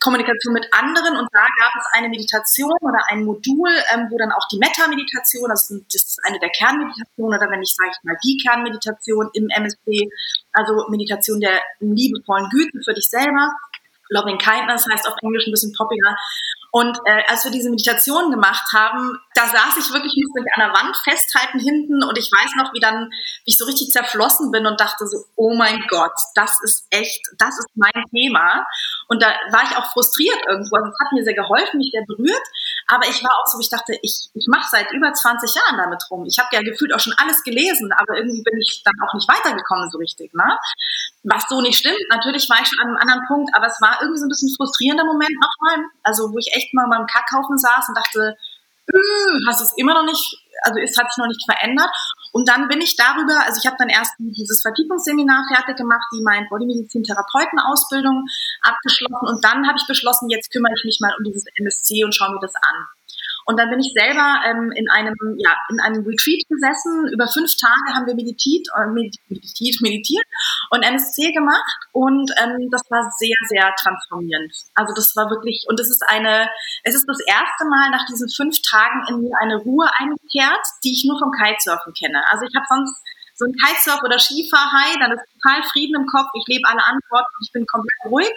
Kommunikation 0.00 0.52
mit 0.52 0.66
anderen. 0.72 1.16
Und 1.16 1.28
da 1.32 1.46
gab 1.60 1.72
es 1.78 1.86
eine 1.92 2.08
Meditation 2.08 2.72
oder 2.80 2.98
ein 3.08 3.24
Modul, 3.24 3.70
ähm, 3.94 4.08
wo 4.10 4.18
dann 4.18 4.32
auch 4.32 4.48
die 4.50 4.58
Metta-Meditation, 4.58 5.48
das, 5.48 5.68
das 5.68 6.02
ist 6.02 6.20
eine 6.24 6.40
der 6.40 6.50
Kernmeditationen 6.50 7.38
oder 7.38 7.50
wenn 7.50 7.62
ich 7.62 7.74
sage 7.74 7.90
ich 7.92 8.04
mal 8.04 8.16
die 8.24 8.36
Kernmeditation 8.42 9.30
im 9.32 9.48
MSP, 9.48 10.10
also 10.52 10.86
Meditation 10.88 11.40
der 11.40 11.60
liebevollen 11.78 12.48
Güte 12.50 12.82
für 12.84 12.94
dich 12.94 13.08
selber, 13.08 13.54
Loving 14.10 14.38
Kindness 14.38 14.86
heißt 14.90 15.08
auf 15.08 15.14
Englisch 15.22 15.46
ein 15.46 15.50
bisschen 15.50 15.72
poppiger. 15.72 16.16
Und 16.74 16.98
äh, 17.04 17.22
als 17.28 17.44
wir 17.44 17.52
diese 17.52 17.70
Meditation 17.70 18.32
gemacht 18.32 18.72
haben, 18.72 19.16
da 19.36 19.46
saß 19.46 19.76
ich 19.78 19.92
wirklich, 19.92 20.12
musste 20.16 20.42
mich 20.42 20.52
an 20.56 20.66
der 20.66 20.74
Wand 20.74 20.96
festhalten 20.96 21.60
hinten 21.60 22.02
und 22.02 22.18
ich 22.18 22.28
weiß 22.32 22.50
noch, 22.56 22.74
wie 22.74 22.80
dann, 22.80 23.12
wie 23.44 23.50
ich 23.52 23.56
so 23.56 23.64
richtig 23.64 23.90
zerflossen 23.90 24.50
bin 24.50 24.66
und 24.66 24.80
dachte 24.80 25.06
so, 25.06 25.18
oh 25.36 25.54
mein 25.54 25.84
Gott, 25.86 26.10
das 26.34 26.58
ist 26.64 26.88
echt, 26.90 27.22
das 27.38 27.56
ist 27.60 27.68
mein 27.76 28.04
Thema. 28.10 28.66
Und 29.06 29.22
da 29.22 29.28
war 29.52 29.62
ich 29.70 29.76
auch 29.76 29.92
frustriert 29.92 30.40
irgendwo. 30.48 30.74
Also 30.74 30.88
es 30.88 30.98
hat 30.98 31.12
mir 31.12 31.22
sehr 31.22 31.34
geholfen, 31.34 31.78
mich 31.78 31.92
sehr 31.92 32.04
berührt. 32.08 32.42
Aber 32.86 33.08
ich 33.08 33.22
war 33.24 33.32
auch 33.32 33.46
so, 33.46 33.58
ich 33.58 33.70
dachte, 33.70 33.96
ich, 34.02 34.28
ich 34.34 34.46
mache 34.48 34.68
seit 34.70 34.92
über 34.92 35.12
20 35.12 35.54
Jahren 35.54 35.76
damit 35.78 36.02
rum. 36.10 36.24
Ich 36.26 36.38
habe 36.38 36.48
ja 36.52 36.60
gefühlt 36.60 36.92
auch 36.92 37.00
schon 37.00 37.14
alles 37.16 37.42
gelesen, 37.42 37.92
aber 37.92 38.16
irgendwie 38.16 38.42
bin 38.42 38.60
ich 38.60 38.82
dann 38.84 38.94
auch 39.06 39.14
nicht 39.14 39.28
weitergekommen 39.28 39.90
so 39.90 39.98
richtig. 39.98 40.32
Ne? 40.34 40.58
Was 41.22 41.48
so 41.48 41.60
nicht 41.60 41.78
stimmt. 41.78 42.00
Natürlich 42.10 42.48
war 42.50 42.60
ich 42.60 42.68
schon 42.68 42.80
an 42.80 42.88
einem 42.88 42.98
anderen 42.98 43.26
Punkt, 43.26 43.50
aber 43.54 43.66
es 43.66 43.80
war 43.80 43.98
irgendwie 44.02 44.20
so 44.20 44.26
ein 44.26 44.32
bisschen 44.32 44.54
frustrierender 44.56 45.04
Moment 45.04 45.34
nochmal. 45.40 45.86
Also 46.02 46.32
wo 46.32 46.38
ich 46.38 46.52
echt 46.52 46.74
mal 46.74 46.86
beim 46.88 47.06
Kackhaufen 47.06 47.56
saß 47.56 47.88
und 47.88 47.96
dachte, 47.96 48.36
äh, 48.92 49.48
hast 49.48 49.60
du 49.60 49.64
es 49.64 49.72
immer 49.76 49.94
noch 49.94 50.04
nicht, 50.04 50.36
also 50.62 50.78
es 50.80 50.96
hat 50.98 51.10
sich 51.10 51.18
noch 51.18 51.28
nicht 51.28 51.44
verändert. 51.44 51.94
Und 52.34 52.48
dann 52.48 52.66
bin 52.66 52.80
ich 52.80 52.96
darüber, 52.96 53.46
also 53.46 53.60
ich 53.62 53.66
habe 53.66 53.76
dann 53.78 53.88
erst 53.88 54.12
dieses 54.18 54.60
Vertiefungsseminar 54.60 55.46
fertig 55.54 55.76
gemacht, 55.76 56.02
die 56.12 56.20
mein 56.20 56.48
Bodymedizin-Therapeutenausbildung 56.48 58.26
abgeschlossen 58.60 59.28
und 59.28 59.44
dann 59.44 59.68
habe 59.68 59.78
ich 59.78 59.86
beschlossen, 59.86 60.28
jetzt 60.28 60.50
kümmere 60.50 60.74
ich 60.76 60.84
mich 60.84 60.98
mal 61.00 61.14
um 61.16 61.22
dieses 61.22 61.44
MSC 61.54 62.02
und 62.02 62.12
schaue 62.12 62.32
mir 62.32 62.40
das 62.40 62.56
an. 62.56 62.86
Und 63.46 63.58
dann 63.58 63.70
bin 63.70 63.80
ich 63.80 63.92
selber 63.92 64.40
ähm, 64.46 64.72
in 64.74 64.88
einem 64.90 65.14
ja 65.38 65.52
in 65.70 65.80
einem 65.80 66.04
Retreat 66.04 66.42
gesessen. 66.48 67.08
Über 67.12 67.28
fünf 67.28 67.56
Tage 67.56 67.94
haben 67.94 68.06
wir 68.06 68.14
meditiert, 68.14 68.66
äh, 68.76 68.86
meditiert, 68.88 69.80
meditiert 69.80 70.24
und 70.70 70.82
MSC 70.82 71.32
gemacht 71.32 71.78
und 71.92 72.30
ähm, 72.42 72.68
das 72.70 72.82
war 72.88 73.04
sehr 73.18 73.36
sehr 73.48 73.74
transformierend. 73.76 74.52
Also 74.74 74.94
das 74.94 75.14
war 75.16 75.28
wirklich 75.30 75.64
und 75.68 75.78
es 75.78 75.90
ist 75.90 76.02
eine 76.08 76.48
es 76.84 76.94
ist 76.94 77.06
das 77.06 77.20
erste 77.26 77.64
Mal 77.68 77.90
nach 77.90 78.06
diesen 78.06 78.28
fünf 78.28 78.60
Tagen 78.62 79.04
in 79.08 79.22
mir 79.22 79.36
eine 79.40 79.56
Ruhe 79.56 79.88
eingekehrt, 79.98 80.64
die 80.82 80.92
ich 80.92 81.04
nur 81.04 81.18
vom 81.18 81.32
Kitesurfen 81.32 81.92
kenne. 81.94 82.20
Also 82.30 82.46
ich 82.46 82.54
habe 82.56 82.66
sonst 82.68 82.96
so 83.34 83.44
ein 83.44 83.52
Kitesurf 83.52 84.00
oder 84.02 84.18
Skifahrhai, 84.18 84.96
dann 85.00 85.12
ist 85.12 85.24
total 85.42 85.62
Frieden 85.70 86.00
im 86.00 86.06
Kopf, 86.06 86.30
ich 86.34 86.46
lebe 86.46 86.68
alle 86.68 86.84
Antworten, 86.84 87.34
ich 87.42 87.52
bin 87.52 87.66
komplett 87.66 87.98
ruhig. 88.06 88.32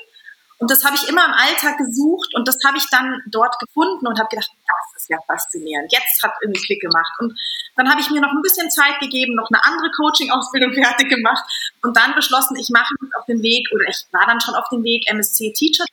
Und 0.60 0.72
das 0.72 0.84
habe 0.84 0.96
ich 0.96 1.08
immer 1.08 1.24
im 1.26 1.34
Alltag 1.34 1.78
gesucht 1.78 2.34
und 2.34 2.48
das 2.48 2.58
habe 2.66 2.78
ich 2.78 2.90
dann 2.90 3.22
dort 3.28 3.58
gefunden 3.60 4.08
und 4.08 4.18
habe 4.18 4.30
gedacht, 4.30 4.50
das 4.50 5.02
ist 5.02 5.10
ja 5.10 5.18
faszinierend. 5.28 5.92
Jetzt 5.92 6.24
hat 6.24 6.34
irgendwie 6.42 6.62
Klick 6.62 6.82
gemacht. 6.82 7.14
Und 7.20 7.38
dann 7.76 7.90
habe 7.90 8.02
ich 8.02 8.10
mir 8.10 8.22
noch 8.22 8.32
ein 8.32 8.42
bisschen 8.42 8.70
Zeit 8.72 9.00
gegeben, 9.00 9.36
noch 9.36 9.50
eine 9.52 9.64
andere 9.64 9.92
Coaching-Ausbildung 9.92 10.74
fertig 10.84 11.10
gemacht 11.10 11.44
und 11.84 11.96
dann 11.96 12.16
beschlossen, 12.16 12.56
ich 12.58 12.70
mache 12.70 12.94
mich 13.00 13.12
auf 13.16 13.26
den 13.26 13.42
Weg 13.42 13.68
oder 13.74 13.86
ich 13.88 14.06
war 14.12 14.26
dann 14.26 14.42
schon 14.42 14.56
auf 14.56 14.68
dem 14.70 14.84
Weg 14.84 15.10
MSC 15.10 15.54
Teacher 15.54 15.86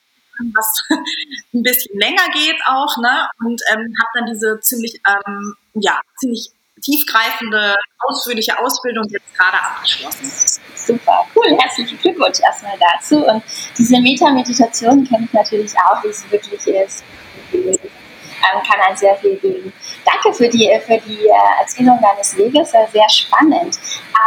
was 0.52 0.82
ein 1.54 1.62
bisschen 1.62 1.98
länger 1.98 2.28
geht 2.32 2.60
auch, 2.66 2.96
ne? 2.98 3.28
Und 3.40 3.62
ähm, 3.72 3.94
habe 4.00 4.10
dann 4.14 4.26
diese 4.26 4.58
ziemlich, 4.60 5.00
ähm, 5.06 5.54
ja, 5.74 6.00
ziemlich 6.16 6.50
tiefgreifende, 6.84 7.76
ausführliche 8.00 8.58
Ausbildung 8.58 9.04
jetzt 9.08 9.34
gerade 9.34 9.56
abgeschlossen. 9.56 10.60
Super, 10.74 11.26
cool. 11.34 11.56
Herzlichen 11.58 11.98
Glückwunsch 11.98 12.40
erstmal 12.40 12.78
dazu. 12.78 13.24
Und 13.24 13.42
diese 13.78 14.00
Meta-Meditation 14.00 15.08
kenne 15.08 15.24
ich 15.24 15.32
natürlich 15.32 15.72
auch, 15.78 16.02
wie 16.04 16.12
sie 16.12 16.30
wirklich 16.30 16.66
ist. 16.66 17.04
Ähm, 17.52 18.62
kann 18.62 18.80
einen 18.86 18.96
sehr 18.96 19.16
viel 19.16 19.36
geben. 19.36 19.72
Danke 20.04 20.34
für 20.34 20.48
die, 20.48 20.70
für 20.86 20.98
die 20.98 21.26
äh, 21.26 21.60
Erzählung 21.60 21.98
deines 22.02 22.36
Weges, 22.36 22.70
sehr 22.70 23.08
spannend. 23.08 23.78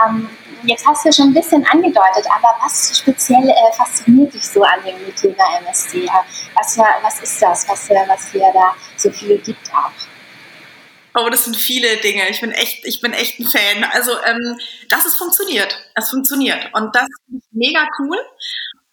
Ähm, 0.07 0.29
jetzt 0.63 0.87
hast 0.87 1.05
du 1.05 1.11
schon 1.11 1.27
ein 1.27 1.33
bisschen 1.33 1.63
angedeutet, 1.67 2.25
aber 2.25 2.55
was 2.63 2.97
speziell 2.97 3.47
äh, 3.47 3.73
fasziniert 3.73 4.33
dich 4.33 4.47
so 4.47 4.63
an 4.63 4.79
dem 4.83 5.15
Thema 5.15 5.43
MSD? 5.61 6.09
Was, 6.55 6.77
was 6.77 7.21
ist 7.21 7.41
das, 7.41 7.69
was, 7.69 7.89
äh, 7.91 8.03
was 8.07 8.31
dir 8.31 8.49
da 8.53 8.73
so 8.95 9.11
viel 9.11 9.37
gibt 9.37 9.71
auch? 9.71 10.16
Oh, 11.19 11.29
das 11.29 11.45
sind 11.45 11.57
viele 11.57 11.97
Dinge. 11.97 12.29
Ich 12.29 12.41
bin 12.41 12.51
echt, 12.51 12.86
ich 12.86 13.01
bin 13.01 13.12
echt 13.12 13.39
ein 13.39 13.47
Fan. 13.47 13.83
Also, 13.91 14.12
ähm, 14.24 14.59
dass 14.89 15.05
es 15.05 15.15
funktioniert. 15.15 15.75
Es 15.95 16.12
funktioniert. 16.12 16.69
Und 16.74 16.95
das 16.95 17.07
ist 17.33 17.51
mega 17.51 17.88
cool. 17.97 18.17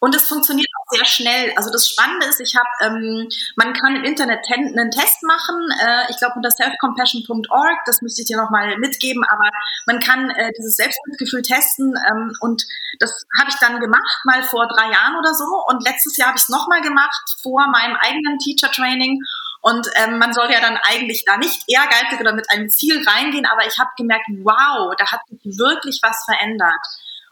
Und 0.04 0.14
es 0.14 0.28
funktioniert 0.28 0.68
auch 0.78 0.96
sehr 0.96 1.04
schnell. 1.06 1.52
Also 1.56 1.70
das 1.70 1.88
Spannende 1.88 2.26
ist, 2.26 2.38
ich 2.38 2.56
habe, 2.56 2.68
ähm, 2.82 3.28
man 3.56 3.72
kann 3.72 3.96
im 3.96 4.04
Internet 4.04 4.40
einen 4.52 4.90
Test 4.90 5.22
machen. 5.22 5.56
Äh, 5.80 6.10
ich 6.10 6.18
glaube 6.18 6.34
unter 6.36 6.50
selfcompassion.org. 6.50 7.78
Das 7.86 8.02
müsste 8.02 8.20
ich 8.20 8.28
dir 8.28 8.36
nochmal 8.36 8.76
mitgeben. 8.78 9.24
Aber 9.24 9.48
man 9.86 10.00
kann 10.00 10.30
äh, 10.30 10.50
dieses 10.58 10.76
Selbstmitgefühl 10.76 11.40
testen. 11.40 11.94
Ähm, 12.10 12.32
und 12.40 12.64
das 13.00 13.24
habe 13.38 13.50
ich 13.50 13.56
dann 13.56 13.80
gemacht, 13.80 14.20
mal 14.24 14.42
vor 14.42 14.66
drei 14.68 14.92
Jahren 14.92 15.16
oder 15.18 15.34
so. 15.34 15.44
Und 15.68 15.82
letztes 15.82 16.16
Jahr 16.18 16.28
habe 16.28 16.36
ich 16.38 16.42
es 16.44 16.50
nochmal 16.50 16.82
gemacht 16.82 17.36
vor 17.42 17.66
meinem 17.68 17.96
eigenen 17.96 18.38
Teacher 18.38 18.70
Training. 18.72 19.22
Und 19.66 19.88
ähm, 19.94 20.18
man 20.18 20.34
soll 20.34 20.50
ja 20.52 20.60
dann 20.60 20.76
eigentlich 20.76 21.24
da 21.24 21.38
nicht 21.38 21.64
ehrgeizig 21.68 22.20
oder 22.20 22.34
mit 22.34 22.50
einem 22.50 22.68
Ziel 22.68 23.02
reingehen, 23.08 23.46
aber 23.46 23.66
ich 23.66 23.78
habe 23.78 23.88
gemerkt, 23.96 24.26
wow, 24.42 24.94
da 24.98 25.10
hat 25.10 25.20
sich 25.26 25.40
wirklich 25.58 26.00
was 26.02 26.22
verändert. 26.26 26.84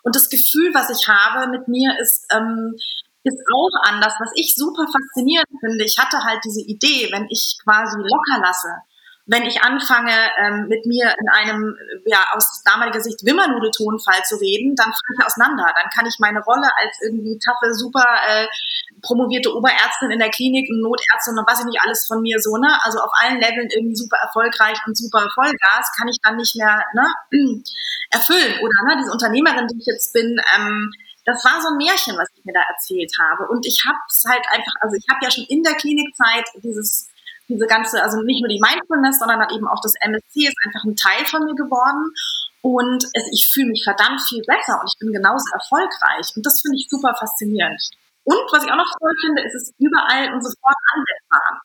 Und 0.02 0.16
das 0.16 0.30
Gefühl, 0.30 0.72
was 0.72 0.88
ich 0.88 1.06
habe 1.08 1.46
mit 1.50 1.68
mir, 1.68 1.94
ist, 2.00 2.24
ähm, 2.32 2.74
ist 3.22 3.36
auch 3.52 3.86
anders. 3.86 4.14
Was 4.18 4.30
ich 4.34 4.54
super 4.54 4.86
faszinierend 4.86 5.50
finde, 5.60 5.84
ich 5.84 5.98
hatte 5.98 6.24
halt 6.24 6.40
diese 6.42 6.62
Idee, 6.62 7.10
wenn 7.12 7.26
ich 7.28 7.58
quasi 7.62 7.98
locker 7.98 8.40
lasse, 8.40 8.80
wenn 9.26 9.44
ich 9.44 9.62
anfange, 9.62 10.12
ähm, 10.40 10.66
mit 10.68 10.84
mir 10.84 11.14
in 11.18 11.28
einem, 11.28 11.76
ja, 12.06 12.26
aus 12.32 12.62
damaliger 12.64 13.00
Sicht 13.00 13.24
Wimmernudeltonfall 13.24 14.22
zu 14.24 14.36
reden, 14.36 14.74
dann 14.74 14.90
falle 14.90 15.16
ich 15.18 15.26
auseinander. 15.26 15.72
Dann 15.76 15.90
kann 15.94 16.06
ich 16.06 16.16
meine 16.18 16.42
Rolle 16.42 16.68
als 16.76 16.98
irgendwie 17.04 17.38
taffe, 17.38 17.72
super 17.74 18.04
äh, 18.26 18.46
promovierte 19.00 19.54
Oberärztin 19.54 20.10
in 20.10 20.18
der 20.18 20.30
Klinik, 20.30 20.66
Notärztin 20.70 21.38
und 21.38 21.46
was 21.46 21.60
ich 21.60 21.66
nicht 21.66 21.80
alles 21.80 22.06
von 22.06 22.20
mir 22.20 22.40
so, 22.40 22.56
ne? 22.56 22.68
Also 22.82 22.98
auf 22.98 23.10
allen 23.14 23.40
Leveln 23.40 23.68
irgendwie 23.70 23.96
super 23.96 24.16
erfolgreich 24.18 24.78
und 24.86 24.96
super 24.96 25.26
Vollgas, 25.34 25.92
kann 25.96 26.08
ich 26.08 26.18
dann 26.22 26.36
nicht 26.36 26.56
mehr 26.56 26.82
ne, 26.94 27.06
erfüllen. 28.10 28.58
Oder 28.58 28.78
ne, 28.86 28.96
diese 28.98 29.12
Unternehmerin, 29.12 29.68
die 29.68 29.78
ich 29.78 29.86
jetzt 29.86 30.12
bin, 30.12 30.40
ähm, 30.56 30.90
das 31.24 31.44
war 31.44 31.60
so 31.62 31.68
ein 31.68 31.76
Märchen, 31.76 32.18
was 32.18 32.28
ich 32.34 32.44
mir 32.44 32.54
da 32.54 32.62
erzählt 32.66 33.12
habe. 33.20 33.46
Und 33.48 33.64
ich 33.66 33.84
habe 33.86 33.98
es 34.08 34.24
halt 34.26 34.42
einfach, 34.50 34.74
also 34.80 34.96
ich 34.96 35.06
habe 35.08 35.20
ja 35.22 35.30
schon 35.30 35.46
in 35.48 35.62
der 35.62 35.74
Klinikzeit 35.74 36.46
dieses 36.62 37.11
diese 37.52 37.66
ganze, 37.66 38.02
also 38.02 38.22
nicht 38.22 38.40
nur 38.40 38.48
die 38.48 38.60
Mindfulness, 38.60 39.18
sondern 39.18 39.44
eben 39.54 39.68
auch 39.68 39.80
das 39.82 39.94
MSC 40.00 40.48
ist 40.48 40.56
einfach 40.64 40.84
ein 40.84 40.96
Teil 40.96 41.24
von 41.26 41.44
mir 41.44 41.54
geworden. 41.54 42.12
Und 42.62 43.04
es, 43.12 43.24
ich 43.32 43.50
fühle 43.52 43.68
mich 43.68 43.84
verdammt 43.84 44.22
viel 44.22 44.42
besser 44.46 44.80
und 44.80 44.88
ich 44.88 44.98
bin 44.98 45.12
genauso 45.12 45.44
erfolgreich. 45.52 46.30
Und 46.36 46.46
das 46.46 46.60
finde 46.60 46.78
ich 46.78 46.88
super 46.88 47.14
faszinierend. 47.18 47.82
Und 48.24 48.38
was 48.52 48.64
ich 48.64 48.70
auch 48.70 48.76
noch 48.76 48.92
toll 48.98 49.14
finde, 49.20 49.42
ist 49.42 49.54
es 49.54 49.74
überall 49.78 50.32
und 50.32 50.42
sofort 50.42 50.76
anwendbar. 50.94 51.62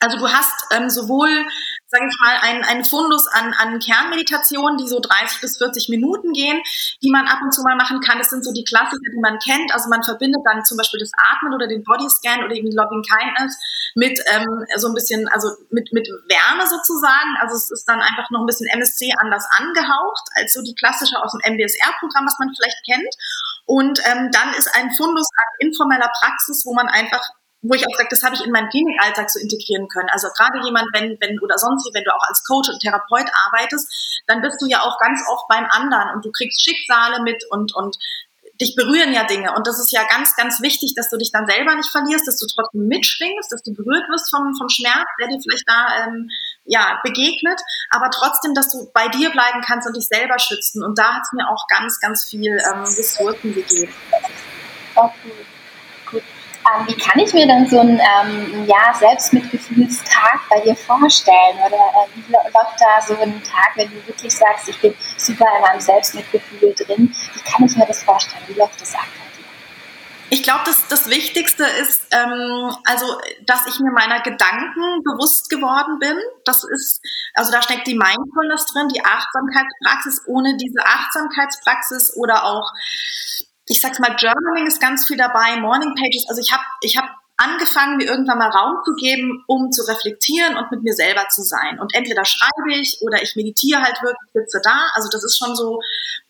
Also 0.00 0.18
du 0.18 0.28
hast 0.28 0.66
ähm, 0.72 0.90
sowohl, 0.90 1.46
sage 1.86 2.06
ich 2.08 2.16
mal, 2.20 2.36
einen, 2.42 2.64
einen 2.64 2.84
Fundus 2.84 3.26
an, 3.28 3.52
an 3.54 3.78
Kernmeditationen, 3.78 4.78
die 4.78 4.88
so 4.88 5.00
30 5.00 5.40
bis 5.40 5.58
40 5.58 5.88
Minuten 5.88 6.32
gehen, 6.32 6.60
die 7.02 7.10
man 7.10 7.26
ab 7.26 7.40
und 7.42 7.52
zu 7.52 7.62
mal 7.62 7.76
machen 7.76 8.00
kann. 8.00 8.18
Das 8.18 8.30
sind 8.30 8.44
so 8.44 8.52
die 8.52 8.64
Klassiker, 8.64 9.10
die 9.14 9.20
man 9.20 9.38
kennt. 9.38 9.72
Also 9.72 9.88
man 9.88 10.02
verbindet 10.02 10.42
dann 10.44 10.64
zum 10.64 10.76
Beispiel 10.76 11.00
das 11.00 11.12
Atmen 11.16 11.54
oder 11.54 11.66
den 11.66 11.84
Bodyscan 11.84 12.44
oder 12.44 12.54
eben 12.54 12.72
Loving 12.72 13.02
Kindness 13.02 13.56
mit 13.94 14.18
ähm, 14.32 14.64
so 14.76 14.88
ein 14.88 14.94
bisschen, 14.94 15.28
also 15.28 15.48
mit, 15.70 15.92
mit 15.92 16.08
Wärme 16.08 16.66
sozusagen. 16.66 17.36
Also 17.40 17.56
es 17.56 17.70
ist 17.70 17.84
dann 17.84 18.00
einfach 18.00 18.30
noch 18.30 18.40
ein 18.40 18.46
bisschen 18.46 18.66
MSC 18.68 19.12
anders 19.18 19.46
angehaucht 19.58 20.24
als 20.34 20.54
so 20.54 20.62
die 20.62 20.74
klassische 20.74 21.22
aus 21.22 21.32
dem 21.32 21.54
MBSR-Programm, 21.54 22.26
was 22.26 22.38
man 22.38 22.50
vielleicht 22.54 22.84
kennt. 22.84 23.14
Und 23.66 24.00
ähm, 24.04 24.30
dann 24.32 24.52
ist 24.54 24.68
ein 24.74 24.90
Fundus 24.92 25.28
an 25.36 25.68
informeller 25.68 26.10
Praxis, 26.20 26.64
wo 26.66 26.74
man 26.74 26.88
einfach 26.88 27.22
wo 27.64 27.74
ich 27.74 27.86
auch 27.86 27.96
sage, 27.96 28.08
das 28.10 28.22
habe 28.22 28.34
ich 28.34 28.44
in 28.44 28.52
meinen 28.52 28.68
Klinikalltag 28.68 29.30
so 29.30 29.40
integrieren 29.40 29.88
können. 29.88 30.08
Also 30.12 30.28
gerade 30.36 30.60
jemand, 30.64 30.86
wenn, 30.92 31.16
wenn 31.20 31.40
oder 31.40 31.58
sonst 31.58 31.86
wie, 31.86 31.94
wenn 31.94 32.04
du 32.04 32.14
auch 32.14 32.28
als 32.28 32.44
Coach 32.44 32.68
und 32.68 32.78
Therapeut 32.80 33.26
arbeitest, 33.46 34.22
dann 34.26 34.42
bist 34.42 34.60
du 34.60 34.66
ja 34.66 34.82
auch 34.82 34.98
ganz 34.98 35.20
oft 35.28 35.48
beim 35.48 35.64
anderen 35.70 36.14
und 36.14 36.24
du 36.24 36.30
kriegst 36.30 36.62
Schicksale 36.62 37.22
mit 37.22 37.42
und, 37.50 37.74
und 37.74 37.96
dich 38.60 38.76
berühren 38.76 39.12
ja 39.12 39.24
Dinge. 39.24 39.52
Und 39.54 39.66
das 39.66 39.80
ist 39.80 39.92
ja 39.92 40.04
ganz, 40.08 40.36
ganz 40.36 40.60
wichtig, 40.60 40.94
dass 40.94 41.08
du 41.08 41.16
dich 41.16 41.32
dann 41.32 41.46
selber 41.46 41.74
nicht 41.74 41.90
verlierst, 41.90 42.28
dass 42.28 42.38
du 42.38 42.46
trotzdem 42.46 42.86
mitschwingst, 42.86 43.50
dass 43.50 43.62
du 43.62 43.74
berührt 43.74 44.08
wirst 44.10 44.30
vom, 44.30 44.54
vom 44.56 44.68
Schmerz, 44.68 45.08
der 45.18 45.28
dir 45.28 45.40
vielleicht 45.40 45.66
da 45.66 46.04
ähm, 46.04 46.30
ja, 46.64 47.00
begegnet, 47.02 47.60
aber 47.90 48.10
trotzdem, 48.10 48.54
dass 48.54 48.68
du 48.68 48.90
bei 48.92 49.08
dir 49.08 49.30
bleiben 49.30 49.60
kannst 49.66 49.88
und 49.88 49.96
dich 49.96 50.06
selber 50.06 50.38
schützen. 50.38 50.84
Und 50.84 50.98
da 50.98 51.14
hat 51.14 51.22
es 51.24 51.32
mir 51.32 51.48
auch 51.48 51.66
ganz, 51.68 51.98
ganz 51.98 52.24
viel 52.24 52.52
ähm, 52.52 52.84
Ressourcen 52.84 53.54
gegeben. 53.54 53.92
Okay. 54.94 55.46
Ähm, 56.64 56.86
wie 56.86 56.96
kann 56.96 57.20
ich 57.20 57.32
mir 57.34 57.46
dann 57.46 57.66
so 57.66 57.80
einen 57.80 58.00
ähm, 58.00 58.66
ja, 58.66 58.94
Selbstmitgefühlstag 58.94 60.40
bei 60.48 60.60
dir 60.60 60.74
vorstellen? 60.74 61.58
Oder 61.66 61.76
äh, 61.76 62.08
wie 62.14 62.32
läuft 62.32 62.80
da 62.80 63.00
so 63.06 63.20
ein 63.20 63.42
Tag, 63.42 63.72
wenn 63.76 63.90
du 63.90 64.06
wirklich 64.06 64.34
sagst, 64.34 64.68
ich 64.68 64.80
bin 64.80 64.94
super 65.18 65.46
in 65.56 65.62
meinem 65.62 65.80
Selbstmitgefühl 65.80 66.74
drin? 66.74 67.14
Wie 67.34 67.40
kann 67.50 67.66
ich 67.66 67.76
mir 67.76 67.86
das 67.86 68.02
vorstellen? 68.02 68.42
Wie 68.46 68.54
läuft 68.54 68.80
das 68.80 68.94
ab? 68.94 69.04
Ich 70.30 70.42
glaube, 70.42 70.62
das, 70.64 70.88
das 70.88 71.08
Wichtigste 71.08 71.64
ist, 71.82 72.06
ähm, 72.10 72.74
also, 72.86 73.06
dass 73.46 73.66
ich 73.66 73.78
mir 73.78 73.92
meiner 73.92 74.20
Gedanken 74.20 75.02
bewusst 75.04 75.50
geworden 75.50 75.98
bin. 75.98 76.16
Das 76.44 76.64
ist, 76.64 77.00
also 77.34 77.52
da 77.52 77.62
steckt 77.62 77.86
die 77.86 77.94
Mindfulness 77.94 78.66
drin, 78.66 78.88
die 78.88 79.04
Achtsamkeitspraxis. 79.04 80.22
Ohne 80.26 80.56
diese 80.56 80.80
Achtsamkeitspraxis 80.84 82.16
oder 82.16 82.44
auch 82.44 82.72
ich 83.66 83.80
sag's 83.80 83.98
mal, 83.98 84.14
Journaling 84.18 84.66
ist 84.66 84.80
ganz 84.80 85.06
viel 85.06 85.16
dabei, 85.16 85.56
Morning 85.56 85.94
Pages. 85.94 86.26
Also 86.28 86.40
ich 86.40 86.52
habe 86.52 86.62
ich 86.82 86.96
hab 86.96 87.08
angefangen, 87.36 87.96
mir 87.96 88.06
irgendwann 88.06 88.38
mal 88.38 88.50
Raum 88.50 88.76
zu 88.84 88.94
geben, 88.94 89.42
um 89.48 89.72
zu 89.72 89.82
reflektieren 89.82 90.56
und 90.56 90.70
mit 90.70 90.82
mir 90.82 90.94
selber 90.94 91.28
zu 91.30 91.42
sein. 91.42 91.80
Und 91.80 91.94
entweder 91.94 92.24
schreibe 92.24 92.72
ich 92.72 92.98
oder 93.00 93.22
ich 93.22 93.34
meditiere 93.34 93.82
halt 93.82 94.00
wirklich, 94.02 94.30
sitze 94.32 94.60
da. 94.62 94.90
Also 94.94 95.08
das 95.10 95.24
ist 95.24 95.38
schon 95.38 95.56
so, 95.56 95.80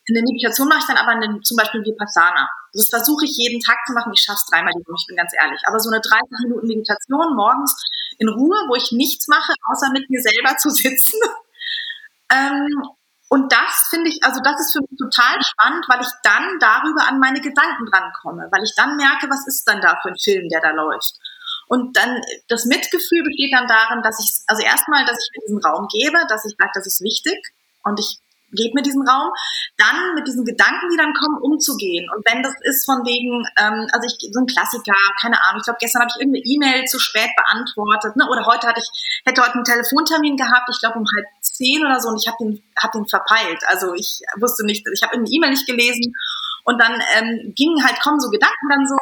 eine 0.08 0.22
Meditation 0.22 0.68
mache 0.68 0.80
ich 0.80 0.86
dann 0.86 0.96
aber 0.96 1.12
eine, 1.12 1.40
zum 1.42 1.56
Beispiel 1.56 1.84
Vipassana. 1.84 2.48
Das 2.72 2.88
versuche 2.88 3.26
ich 3.26 3.36
jeden 3.36 3.60
Tag 3.60 3.78
zu 3.86 3.92
machen. 3.92 4.12
Ich 4.14 4.22
schaffe 4.22 4.40
es 4.42 4.46
dreimal 4.46 4.72
die 4.72 4.86
Woche, 4.86 4.96
ich 5.00 5.06
bin 5.06 5.16
ganz 5.16 5.32
ehrlich. 5.38 5.60
Aber 5.66 5.78
so 5.78 5.90
eine 5.90 6.00
30 6.00 6.22
Minuten 6.44 6.66
Meditation 6.66 7.36
morgens 7.36 7.84
in 8.18 8.28
Ruhe, 8.28 8.56
wo 8.68 8.74
ich 8.74 8.92
nichts 8.92 9.28
mache, 9.28 9.52
außer 9.70 9.90
mit 9.92 10.08
mir 10.08 10.20
selber 10.20 10.56
zu 10.56 10.70
sitzen. 10.70 11.18
ähm, 12.32 12.82
und 13.34 13.50
das 13.50 13.88
finde 13.90 14.10
ich, 14.10 14.22
also 14.22 14.40
das 14.44 14.60
ist 14.60 14.72
für 14.74 14.78
mich 14.78 14.96
total 14.96 15.42
spannend, 15.42 15.84
weil 15.88 16.00
ich 16.00 16.12
dann 16.22 16.56
darüber 16.60 17.08
an 17.08 17.18
meine 17.18 17.40
Gedanken 17.40 17.84
drankomme, 17.90 18.46
weil 18.52 18.62
ich 18.62 18.72
dann 18.76 18.94
merke, 18.94 19.28
was 19.28 19.44
ist 19.48 19.66
dann 19.66 19.80
da 19.80 19.98
für 20.00 20.10
ein 20.10 20.22
Film, 20.22 20.48
der 20.50 20.60
da 20.60 20.70
läuft. 20.70 21.18
Und 21.66 21.96
dann 21.96 22.22
das 22.46 22.64
Mitgefühl 22.66 23.24
besteht 23.24 23.52
dann 23.52 23.66
darin, 23.66 24.04
dass 24.04 24.22
ich, 24.22 24.30
also 24.46 24.62
erstmal, 24.62 25.04
dass 25.04 25.18
ich 25.18 25.30
mir 25.34 25.46
diesen 25.48 25.64
Raum 25.66 25.88
gebe, 25.90 26.24
dass 26.28 26.44
ich 26.44 26.54
sage, 26.56 26.70
das 26.74 26.86
ist 26.86 27.00
wichtig 27.00 27.42
und 27.82 27.98
ich 27.98 28.20
gebe 28.54 28.74
mir 28.74 28.82
diesen 28.82 29.06
Raum, 29.06 29.30
dann 29.76 30.14
mit 30.14 30.26
diesen 30.26 30.44
Gedanken, 30.44 30.88
die 30.90 30.96
dann 30.96 31.14
kommen, 31.14 31.38
umzugehen. 31.42 32.08
Und 32.14 32.24
wenn 32.26 32.42
das 32.42 32.54
ist 32.62 32.84
von 32.84 33.04
wegen, 33.04 33.44
ähm, 33.58 33.86
also 33.92 34.06
ich 34.06 34.16
so 34.32 34.40
ein 34.40 34.46
Klassiker, 34.46 34.96
keine 35.20 35.40
Ahnung, 35.42 35.60
ich 35.60 35.64
glaube, 35.64 35.78
gestern 35.80 36.02
habe 36.02 36.10
ich 36.14 36.20
irgendeine 36.20 36.44
E-Mail 36.44 36.84
zu 36.86 36.98
spät 36.98 37.30
beantwortet, 37.36 38.16
ne? 38.16 38.26
oder 38.28 38.46
heute 38.46 38.66
hatte 38.66 38.80
ich, 38.80 39.22
hätte 39.24 39.42
heute 39.42 39.54
einen 39.54 39.64
Telefontermin 39.64 40.36
gehabt, 40.36 40.68
ich 40.70 40.80
glaube 40.80 40.98
um 40.98 41.06
halb 41.06 41.26
zehn 41.40 41.84
oder 41.84 42.00
so, 42.00 42.08
und 42.08 42.20
ich 42.20 42.26
habe 42.26 42.38
den, 42.40 42.62
hab 42.78 42.92
den 42.92 43.06
verpeilt. 43.06 43.62
Also 43.66 43.94
ich 43.94 44.20
wusste 44.40 44.64
nicht, 44.64 44.86
ich 44.86 45.02
habe 45.02 45.14
eine 45.14 45.28
E-Mail 45.28 45.50
nicht 45.50 45.66
gelesen. 45.66 46.14
Und 46.64 46.80
dann 46.80 46.94
ähm, 47.16 47.52
gingen 47.54 47.84
halt, 47.84 48.00
kommen 48.00 48.18
so 48.20 48.30
Gedanken 48.30 48.68
dann 48.70 48.88
so, 48.88 48.96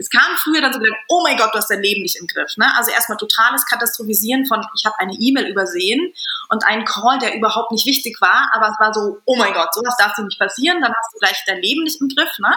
es 0.00 0.08
kam 0.08 0.34
früher 0.38 0.62
dann 0.62 0.72
so 0.72 0.78
gedacht, 0.78 0.98
oh 1.08 1.22
mein 1.22 1.36
Gott, 1.36 1.52
du 1.52 1.58
hast 1.58 1.70
dein 1.70 1.82
Leben 1.82 2.00
nicht 2.00 2.16
im 2.16 2.26
Griff. 2.26 2.56
Ne? 2.56 2.66
Also 2.74 2.90
erstmal 2.90 3.18
totales 3.18 3.66
Katastrophisieren 3.66 4.46
von, 4.46 4.64
ich 4.74 4.86
habe 4.86 4.98
eine 4.98 5.12
E-Mail 5.12 5.46
übersehen 5.46 6.12
und 6.48 6.64
einen 6.64 6.86
Call, 6.86 7.18
der 7.18 7.36
überhaupt 7.36 7.70
nicht 7.70 7.84
wichtig 7.84 8.18
war, 8.20 8.50
aber 8.54 8.68
es 8.68 8.80
war 8.80 8.94
so, 8.94 9.18
oh 9.26 9.36
mein 9.36 9.52
Gott, 9.52 9.74
sowas 9.74 9.96
darf 9.98 10.14
dir 10.14 10.24
nicht 10.24 10.38
passieren, 10.38 10.80
dann 10.80 10.94
hast 10.94 11.12
du 11.14 11.18
gleich 11.18 11.42
dein 11.46 11.60
Leben 11.60 11.84
nicht 11.84 12.00
im 12.00 12.08
Griff. 12.08 12.38
Ne? 12.38 12.56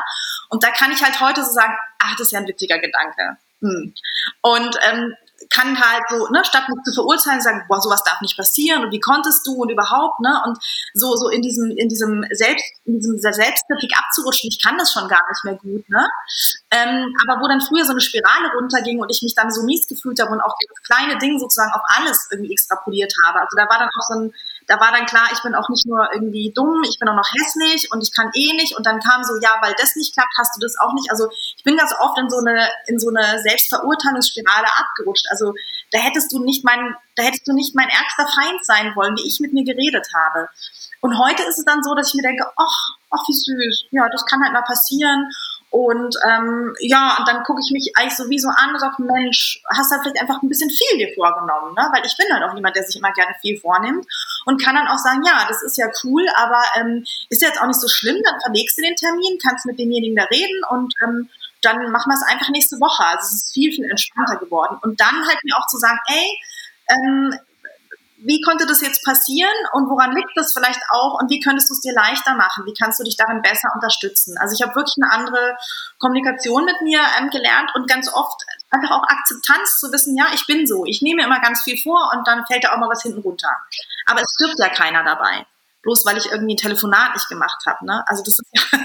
Und 0.50 0.64
da 0.64 0.72
kann 0.72 0.94
ich 0.94 1.04
halt 1.04 1.20
heute 1.20 1.44
so 1.44 1.52
sagen, 1.52 1.76
ach, 2.00 2.16
das 2.16 2.28
ist 2.28 2.32
ja 2.32 2.40
ein 2.40 2.48
witziger 2.48 2.80
Gedanke. 2.80 3.38
Hm. 3.60 3.94
Und 4.42 4.80
ähm, 4.82 5.14
kann 5.50 5.80
halt 5.80 6.04
so, 6.10 6.28
ne, 6.30 6.44
statt 6.44 6.68
mich 6.70 6.84
zu 6.84 6.94
verurteilen, 6.94 7.42
sagen, 7.42 7.64
boah, 7.68 7.82
sowas 7.82 8.04
darf 8.04 8.22
nicht 8.22 8.38
passieren 8.38 8.84
und 8.84 8.92
wie 8.92 9.00
konntest 9.00 9.46
du 9.46 9.54
und 9.54 9.70
überhaupt, 9.70 10.20
ne, 10.20 10.42
und 10.46 10.58
so, 10.94 11.16
so 11.16 11.30
in 11.30 11.42
diesem, 11.42 11.72
in 11.72 11.90
diesem 11.90 12.26
Selbst, 12.32 12.66
in 12.86 13.00
diesem 13.00 13.18
Selbstkritik 13.18 13.92
abzurutschen, 13.98 14.50
ich 14.50 14.62
kann 14.62 14.78
das 14.78 14.92
schon 14.92 15.08
gar 15.08 15.24
nicht 15.28 15.44
mehr 15.44 15.56
gut, 15.56 15.90
ne, 15.90 16.08
ähm, 16.72 17.14
aber 17.28 17.42
wo 17.42 17.48
dann 17.48 17.62
früher 17.62 17.86
so 17.86 17.92
eine 17.92 18.02
Spirale 18.02 18.52
runterging 18.60 19.00
und 19.00 19.10
ich 19.10 19.22
mich 19.22 19.36
dann 19.36 19.52
so 19.52 19.64
mies 19.64 19.88
gefühlt 19.88 20.20
habe 20.20 20.32
und 20.32 20.42
auch 20.42 20.56
das 20.68 20.84
kleine 20.84 21.18
Ding 21.18 21.40
sozusagen 21.40 21.72
auf 21.74 21.84
alles 21.86 22.28
irgendwie 22.32 22.52
extrapoliert 22.52 23.14
habe, 23.26 23.40
also 23.42 23.56
da 23.56 23.64
war 23.70 23.80
dann 23.80 23.90
auch 23.90 24.08
so 24.08 24.20
ein, 24.20 24.34
da 24.68 24.80
war 24.80 24.92
dann 24.92 25.06
klar, 25.06 25.28
ich 25.32 25.42
bin 25.42 25.56
auch 25.56 25.70
nicht 25.70 25.86
nur 25.86 26.08
irgendwie 26.14 26.52
dumm, 26.54 26.84
ich 26.84 26.98
bin 27.00 27.10
auch 27.10 27.16
noch 27.16 27.30
hässlich 27.34 27.92
und 27.92 28.02
ich 28.02 28.14
kann 28.14 28.32
eh 28.34 28.54
nicht. 28.54 28.76
Und 28.76 28.86
dann 28.86 29.00
kam 29.00 29.24
so, 29.24 29.34
ja, 29.42 29.58
weil 29.62 29.74
das 29.78 29.96
nicht 29.96 30.14
klappt, 30.14 30.34
hast 30.38 30.56
du 30.56 30.62
das 30.62 30.78
auch 30.80 30.94
nicht. 30.94 31.12
Also 31.12 31.30
ich 31.32 31.64
bin 31.64 31.78
ganz 31.78 31.94
oft 32.00 32.18
in 32.18 32.30
so 32.30 32.38
eine, 32.38 32.68
in 32.88 33.00
so 33.00 33.10
eine 33.10 33.40
Selbstverurteilungsspirale 33.42 34.68
abgerutscht. 34.68 35.26
Also 35.30 35.54
da 35.92 36.00
hättest 36.00 36.32
du 36.32 36.44
nicht 36.44 36.64
mein, 36.64 36.96
da 37.16 37.24
hättest 37.24 37.48
du 37.48 37.54
nicht 37.54 37.76
mein 37.76 37.90
ärgster 37.90 38.28
Feind 38.28 38.66
sein 38.66 38.96
wollen, 38.96 39.16
wie 39.18 39.28
ich 39.28 39.40
mit 39.40 39.54
mir 39.54 39.64
geredet 39.64 40.08
habe. 40.14 40.50
Und 41.02 41.18
heute 41.20 41.44
ist 41.44 41.60
es 41.60 41.66
dann 41.66 41.84
so, 41.84 41.96
dass 41.96 42.10
ich 42.10 42.16
mir 42.16 42.24
denke, 42.24 42.46
ach, 42.56 42.78
ach, 43.12 43.28
wie 43.28 43.34
süß. 43.34 43.86
Ja, 43.92 44.08
das 44.10 44.26
kann 44.26 44.42
halt 44.42 44.54
mal 44.54 44.64
passieren. 44.64 45.30
Und 45.74 46.16
ähm, 46.24 46.76
ja, 46.82 47.18
und 47.18 47.28
dann 47.28 47.42
gucke 47.42 47.60
ich 47.60 47.72
mich 47.72 47.94
eigentlich 47.96 48.16
sowieso 48.16 48.48
an 48.48 48.76
und 48.76 48.80
sage, 48.80 49.02
Mensch, 49.02 49.60
hast 49.76 49.90
du 49.90 49.96
halt 49.96 50.04
vielleicht 50.04 50.22
einfach 50.22 50.40
ein 50.44 50.48
bisschen 50.48 50.70
viel 50.70 51.00
dir 51.00 51.12
vorgenommen, 51.16 51.74
ne? 51.74 51.90
Weil 51.92 52.06
ich 52.06 52.16
bin 52.16 52.28
halt 52.32 52.44
auch 52.44 52.54
jemand, 52.54 52.76
der 52.76 52.84
sich 52.84 52.96
immer 52.96 53.12
gerne 53.12 53.34
viel 53.42 53.60
vornimmt 53.60 54.06
und 54.46 54.64
kann 54.64 54.76
dann 54.76 54.88
auch 54.88 55.00
sagen, 55.00 55.24
ja, 55.26 55.48
das 55.48 55.64
ist 55.64 55.76
ja 55.80 55.88
cool, 56.04 56.28
aber 56.36 56.62
ähm, 56.76 57.04
ist 57.30 57.42
jetzt 57.42 57.60
auch 57.60 57.66
nicht 57.66 57.82
so 57.82 57.88
schlimm, 57.88 58.22
dann 58.24 58.40
verlegst 58.44 58.78
du 58.78 58.84
den 58.84 58.96
Termin, 58.96 59.40
kannst 59.42 59.66
mit 59.66 59.80
demjenigen 59.80 60.16
da 60.16 60.26
reden 60.26 60.62
und 60.70 60.94
ähm, 61.02 61.28
dann 61.64 61.92
machen 61.92 62.12
wir 62.12 62.22
es 62.22 62.32
einfach 62.32 62.50
nächste 62.50 62.80
Woche. 62.80 63.04
Also 63.04 63.26
es 63.26 63.34
ist 63.34 63.54
viel, 63.54 63.72
viel 63.72 63.90
entspannter 63.90 64.38
geworden. 64.38 64.78
Und 64.84 65.02
dann 65.02 65.26
halt 65.26 65.40
mir 65.44 65.58
auch 65.58 65.66
zu 65.66 65.80
sagen, 65.80 65.98
ey, 66.06 66.40
ähm, 66.88 67.34
wie 68.26 68.42
konnte 68.42 68.66
das 68.66 68.82
jetzt 68.82 69.04
passieren 69.04 69.54
und 69.74 69.90
woran 69.90 70.16
liegt 70.16 70.32
das 70.36 70.54
vielleicht 70.54 70.82
auch 70.90 71.20
und 71.20 71.30
wie 71.30 71.40
könntest 71.40 71.70
du 71.70 71.74
es 71.74 71.82
dir 71.82 71.94
leichter 71.94 72.36
machen? 72.36 72.66
Wie 72.66 72.74
kannst 72.74 73.00
du 73.00 73.04
dich 73.04 73.18
darin 73.18 73.42
besser 73.42 73.70
unterstützen? 73.76 74.38
Also 74.38 74.56
ich 74.56 74.62
habe 74.62 74.76
wirklich 74.76 74.96
eine 75.02 75.12
andere 75.12 75.58
Kommunikation 76.00 76.66
mit 76.66 76.82
mir 76.82 77.02
ähm, 77.20 77.30
gelernt 77.30 77.72
und 77.76 77.88
ganz 77.88 78.12
oft 78.12 78.42
einfach 78.70 78.92
auch 78.92 79.04
Akzeptanz 79.04 79.80
zu 79.80 79.92
wissen, 79.92 80.18
ja, 80.18 80.26
ich 80.34 80.46
bin 80.48 80.66
so, 80.66 80.86
ich 80.86 81.02
nehme 81.02 81.24
immer 81.24 81.40
ganz 81.42 81.64
viel 81.64 81.78
vor 81.82 82.12
und 82.16 82.28
dann 82.28 82.46
fällt 82.46 82.64
da 82.64 82.74
auch 82.74 82.78
mal 82.78 82.90
was 82.90 83.04
hinten 83.04 83.22
runter. 83.22 83.56
Aber 84.06 84.22
es 84.22 84.28
stirbt 84.36 84.60
ja 84.60 84.70
keiner 84.70 85.04
dabei, 85.04 85.46
bloß 85.84 86.06
weil 86.06 86.18
ich 86.18 86.32
irgendwie 86.32 86.56
ein 86.56 86.58
Telefonat 86.58 87.14
nicht 87.14 87.30
gemacht 87.30 87.64
habe. 87.66 87.86
Ne? 87.86 88.04
Also 88.08 88.24
das 88.24 88.40
ist 88.40 88.48
ja 88.54 88.80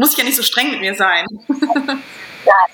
muss 0.00 0.12
ich 0.12 0.18
ja 0.18 0.24
nicht 0.24 0.36
so 0.36 0.42
streng 0.42 0.70
mit 0.70 0.80
mir 0.80 0.94
sein. 0.94 1.26
ja, 2.46 2.66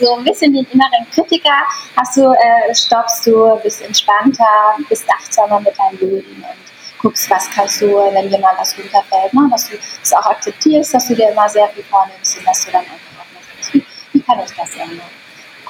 so 0.00 0.16
ein 0.16 0.24
bisschen 0.24 0.52
den 0.52 0.66
inneren 0.66 1.06
Kritiker 1.12 1.66
hast 1.96 2.16
du, 2.16 2.32
äh, 2.32 2.74
stoppst 2.74 3.26
du, 3.26 3.58
bist 3.62 3.82
entspannter, 3.82 4.76
bist 4.88 5.06
achtsamer 5.10 5.60
mit 5.60 5.74
deinem 5.78 5.98
Leben 6.00 6.36
und 6.36 6.64
guckst, 7.00 7.28
was 7.30 7.50
kannst 7.50 7.80
du, 7.82 7.94
wenn 8.12 8.30
dir 8.30 8.38
mal 8.38 8.54
was 8.56 8.76
runterfällt, 8.78 9.32
ne? 9.34 9.48
dass 9.50 9.68
du 9.68 9.76
das 9.76 10.12
auch 10.12 10.26
akzeptierst, 10.26 10.94
dass 10.94 11.08
du 11.08 11.14
dir 11.14 11.30
immer 11.30 11.48
sehr 11.48 11.68
viel 11.68 11.84
vornimmst 11.84 12.38
und 12.38 12.46
dass 12.46 12.64
du 12.64 12.72
dann 12.72 12.82
einfach 12.82 13.20
auch 13.20 13.56
nicht 13.56 13.74
wie, 13.74 13.86
wie 14.12 14.22
kann 14.22 14.40
ich 14.40 14.54
das 14.56 14.74
ändern? 14.74 15.00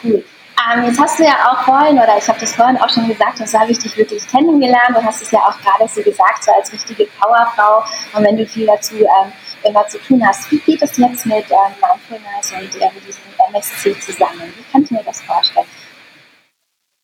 Cool. 0.03 0.25
Ähm, 0.73 0.85
jetzt 0.85 1.01
hast 1.01 1.19
du 1.19 1.25
ja 1.25 1.51
auch 1.51 1.65
vorhin, 1.65 1.99
oder 1.99 2.17
ich 2.17 2.29
habe 2.29 2.39
das 2.39 2.55
vorhin 2.55 2.79
auch 2.79 2.89
schon 2.89 3.09
gesagt, 3.09 3.41
und 3.41 3.49
so 3.49 3.59
habe 3.59 3.73
ich 3.73 3.79
dich 3.79 3.97
wirklich 3.97 4.27
kennengelernt. 4.29 4.97
Du 4.97 5.03
hast 5.03 5.21
es 5.21 5.31
ja 5.31 5.41
auch 5.41 5.59
gerade 5.61 5.91
so 5.93 6.01
gesagt, 6.03 6.45
so 6.45 6.53
als 6.53 6.73
richtige 6.73 7.07
Powerfrau. 7.21 7.85
Und 8.15 8.25
wenn 8.25 8.37
du 8.37 8.47
viel 8.47 8.67
dazu 8.67 8.95
ähm, 8.95 9.33
immer 9.65 9.87
zu 9.89 9.99
tun 9.99 10.27
hast, 10.27 10.51
wie 10.51 10.59
geht 10.59 10.83
es 10.83 10.97
jetzt 10.97 11.27
mit 11.27 11.45
ähm, 11.51 11.75
Mindfulness 11.81 12.53
und 12.53 12.81
äh, 12.81 12.91
diesem 13.07 13.23
MSC 13.49 13.99
zusammen? 14.01 14.53
Wie 14.57 14.65
kannst 14.73 14.91
du 14.91 14.95
mir 14.95 15.05
das 15.05 15.23
vorstellen? 15.23 15.67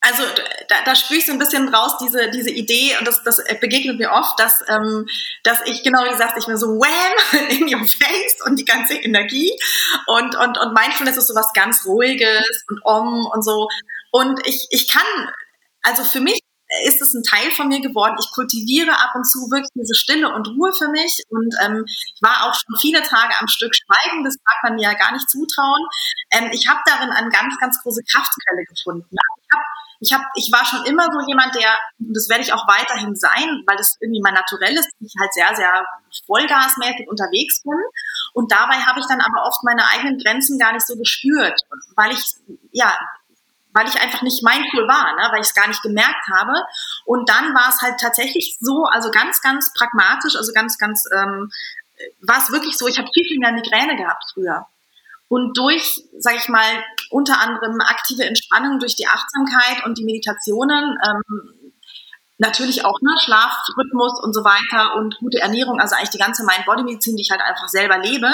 Also 0.03 0.23
da, 0.69 0.77
da 0.85 0.95
spüre 0.97 1.19
ich 1.19 1.27
so 1.27 1.33
ein 1.33 1.39
bisschen 1.39 1.69
raus, 1.69 1.99
diese, 2.01 2.31
diese 2.31 2.51
Idee, 2.51 2.97
und 2.99 3.07
das, 3.07 3.23
das 3.23 3.43
begegnet 3.61 3.99
mir 3.99 4.11
oft, 4.11 4.41
dass, 4.41 4.63
ähm, 4.69 5.07
dass 5.45 5.61
ich, 5.67 5.83
genau 5.85 6.05
wie 6.05 6.11
gesagt, 6.11 6.39
ich 6.39 6.47
mir 6.47 6.57
so 6.57 6.69
wham 6.69 7.49
in 7.51 7.65
your 7.73 7.87
face 7.87 8.37
und 8.47 8.59
die 8.59 8.65
ganze 8.65 8.95
Energie 8.95 9.53
und, 10.07 10.37
und, 10.37 10.59
und 10.59 10.75
Mindfulness 10.75 11.19
ist 11.19 11.27
so 11.27 11.35
was 11.35 11.53
ganz 11.53 11.85
Ruhiges 11.85 12.65
und 12.69 12.81
om 12.85 13.27
und 13.27 13.45
so. 13.45 13.69
Und 14.11 14.41
ich, 14.47 14.69
ich 14.71 14.91
kann, 14.91 15.05
also 15.83 16.03
für 16.03 16.21
mich 16.21 16.41
ist 16.85 17.03
es 17.03 17.15
ein 17.15 17.23
Teil 17.23 17.51
von 17.53 17.69
mir 17.69 17.81
geworden. 17.81 18.17
Ich 18.21 18.31
kultiviere 18.31 18.93
ab 18.93 19.11
und 19.15 19.25
zu 19.25 19.51
wirklich 19.51 19.71
diese 19.75 19.95
Stille 19.95 20.33
und 20.33 20.47
Ruhe 20.49 20.73
für 20.73 20.89
mich. 20.89 21.23
Und 21.29 21.55
ähm, 21.65 21.85
ich 21.87 22.23
war 22.23 22.47
auch 22.47 22.55
schon 22.55 22.77
viele 22.81 23.03
Tage 23.03 23.35
am 23.41 23.49
Stück 23.49 23.75
schweigen. 23.75 24.25
Das 24.25 24.37
mag 24.47 24.57
man 24.63 24.75
mir 24.77 24.83
ja 24.83 24.95
gar 24.95 25.13
nicht 25.13 25.29
zutrauen. 25.29 25.83
Ähm, 26.31 26.51
ich 26.53 26.69
habe 26.69 26.81
darin 26.87 27.11
eine 27.11 27.29
ganz, 27.31 27.59
ganz 27.59 27.83
große 27.83 28.03
Kraftquelle 28.07 28.65
gefunden. 28.69 29.07
Ich, 29.11 29.51
hab, 29.53 29.65
ich, 30.01 30.13
hab, 30.13 30.23
ich 30.37 30.53
war 30.53 30.65
schon 30.65 30.85
immer 30.87 31.11
so 31.11 31.19
jemand, 31.27 31.55
der, 31.57 31.75
und 31.99 32.15
das 32.15 32.29
werde 32.29 32.45
ich 32.45 32.53
auch 32.53 32.69
weiterhin 32.69 33.17
sein, 33.17 33.65
weil 33.67 33.77
das 33.77 33.97
irgendwie 34.01 34.23
mein 34.23 34.35
Naturell 34.35 34.75
ist, 34.75 34.91
ich 35.01 35.15
halt 35.19 35.35
sehr, 35.35 35.55
sehr 35.57 35.87
vollgasmäßig 36.27 37.09
unterwegs 37.09 37.63
bin. 37.63 37.79
Und 38.33 38.53
dabei 38.53 38.79
habe 38.87 39.01
ich 39.01 39.07
dann 39.07 39.21
aber 39.21 39.45
oft 39.45 39.65
meine 39.65 39.89
eigenen 39.91 40.19
Grenzen 40.19 40.59
gar 40.59 40.73
nicht 40.73 40.87
so 40.87 40.95
gespürt, 40.97 41.61
weil 41.97 42.13
ich 42.13 42.23
ja 42.71 42.97
weil 43.73 43.89
ich 43.89 44.01
einfach 44.01 44.23
nicht 44.23 44.43
mindful 44.43 44.87
war, 44.89 45.15
ne? 45.17 45.29
weil 45.33 45.41
ich 45.41 45.49
es 45.49 45.55
gar 45.55 45.69
nicht 45.69 45.83
gemerkt 45.83 46.27
habe. 46.33 46.53
Und 47.05 47.29
dann 47.29 47.55
war 47.55 47.69
es 47.69 47.81
halt 47.83 48.01
tatsächlich 48.01 48.59
so, 48.61 48.85
also 48.85 49.11
ganz, 49.11 49.41
ganz 49.41 49.73
pragmatisch, 49.73 50.37
also 50.37 50.53
ganz, 50.53 50.79
ganz, 50.79 51.05
ähm, 51.15 51.51
war 52.23 52.39
es 52.39 52.51
wirklich 52.51 52.77
so, 52.77 52.87
ich 52.87 52.99
habe 52.99 53.09
viel, 53.13 53.27
viel 53.27 53.39
mehr 53.39 53.53
Migräne 53.53 53.97
gehabt 53.97 54.25
früher. 54.33 54.67
Und 55.29 55.57
durch, 55.57 56.03
sage 56.19 56.39
ich 56.39 56.49
mal, 56.49 56.85
unter 57.11 57.39
anderem 57.39 57.81
aktive 57.81 58.25
Entspannung 58.25 58.81
durch 58.81 58.97
die 58.97 59.07
Achtsamkeit 59.07 59.85
und 59.85 59.97
die 59.97 60.05
Meditationen 60.05 60.99
ähm, 61.07 61.61
natürlich 62.41 62.85
auch 62.85 63.01
ne, 63.03 63.15
Schlafrhythmus 63.23 64.19
und 64.21 64.35
so 64.35 64.43
weiter 64.43 64.97
und 64.97 65.19
gute 65.19 65.39
Ernährung, 65.39 65.79
also 65.79 65.95
eigentlich 65.95 66.11
die 66.11 66.19
ganze 66.19 66.45
Mind-Body-Medizin, 66.45 67.15
die 67.15 67.23
ich 67.23 67.31
halt 67.31 67.43
einfach 67.43 67.69
selber 67.69 67.99
lebe. 67.99 68.29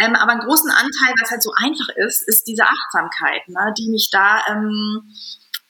Ähm, 0.00 0.14
aber 0.14 0.32
einen 0.32 0.46
großen 0.46 0.70
Anteil, 0.70 1.14
was 1.20 1.30
halt 1.30 1.42
so 1.42 1.52
einfach 1.56 1.88
ist, 1.96 2.26
ist 2.28 2.46
diese 2.46 2.64
Achtsamkeit, 2.64 3.48
ne, 3.48 3.74
die 3.76 3.90
mich 3.90 4.10
da 4.10 4.42
ähm, 4.48 5.02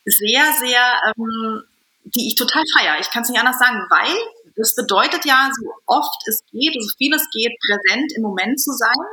sehr, 0.04 0.52
sehr, 0.60 0.82
ähm, 1.06 1.62
die 2.04 2.28
ich 2.28 2.34
total 2.34 2.62
feiere. 2.76 3.00
Ich 3.00 3.10
kann 3.10 3.22
es 3.22 3.30
nicht 3.30 3.40
anders 3.40 3.58
sagen, 3.58 3.86
weil 3.88 4.14
das 4.56 4.74
bedeutet 4.74 5.24
ja, 5.24 5.50
so 5.54 5.72
oft 5.86 6.20
es 6.26 6.42
geht, 6.50 6.74
so 6.78 6.88
viel 6.98 7.14
es 7.14 7.28
geht, 7.30 7.56
präsent 7.60 8.12
im 8.16 8.22
Moment 8.22 8.60
zu 8.60 8.72
sein 8.72 9.06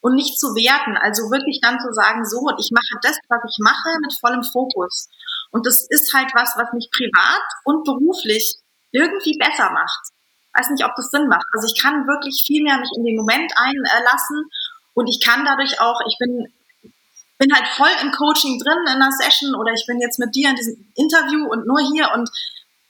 und 0.00 0.14
nicht 0.14 0.38
zu 0.38 0.48
werten. 0.54 0.96
Also 0.96 1.30
wirklich 1.30 1.60
dann 1.62 1.78
zu 1.78 1.92
sagen, 1.92 2.24
so, 2.24 2.50
ich 2.58 2.70
mache 2.72 2.98
das, 3.02 3.18
was 3.28 3.40
ich 3.48 3.58
mache, 3.60 3.96
mit 4.02 4.12
vollem 4.18 4.42
Fokus. 4.42 5.08
Und 5.52 5.66
das 5.66 5.86
ist 5.88 6.12
halt 6.12 6.30
was, 6.34 6.54
was 6.56 6.72
mich 6.72 6.90
privat 6.90 7.42
und 7.64 7.84
beruflich 7.84 8.56
irgendwie 8.92 9.38
besser 9.38 9.70
macht. 9.70 10.10
Weiß 10.54 10.70
nicht, 10.70 10.84
ob 10.84 10.94
das 10.96 11.10
Sinn 11.10 11.28
macht. 11.28 11.46
Also 11.54 11.66
ich 11.66 11.80
kann 11.80 12.06
wirklich 12.06 12.42
viel 12.46 12.62
mehr 12.62 12.78
mich 12.78 12.90
in 12.96 13.04
den 13.04 13.16
Moment 13.16 13.52
einlassen 13.56 14.50
und 14.94 15.06
ich 15.06 15.20
kann 15.20 15.44
dadurch 15.44 15.80
auch, 15.80 16.00
ich 16.06 16.16
bin, 16.18 16.52
bin 17.38 17.54
halt 17.54 17.68
voll 17.68 17.92
im 18.02 18.10
Coaching 18.10 18.58
drin 18.58 18.84
in 18.86 19.00
einer 19.00 19.12
Session 19.12 19.54
oder 19.54 19.72
ich 19.72 19.86
bin 19.86 20.00
jetzt 20.00 20.18
mit 20.18 20.34
dir 20.34 20.50
in 20.50 20.56
diesem 20.56 20.92
Interview 20.96 21.46
und 21.46 21.66
nur 21.66 21.80
hier 21.80 22.10
und 22.14 22.28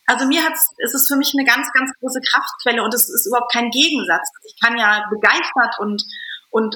also 0.07 0.27
mir 0.27 0.43
hat's, 0.43 0.67
ist 0.79 0.95
es 0.95 1.07
für 1.07 1.15
mich 1.15 1.33
eine 1.39 1.47
ganz, 1.47 1.71
ganz 1.73 1.93
große 2.01 2.21
Kraftquelle 2.21 2.83
und 2.83 2.93
es 2.93 3.09
ist 3.09 3.27
überhaupt 3.27 3.53
kein 3.53 3.71
Gegensatz. 3.71 4.27
Ich 4.43 4.59
kann 4.61 4.77
ja 4.77 5.07
begeistert 5.09 5.79
und, 5.79 6.03
und 6.51 6.75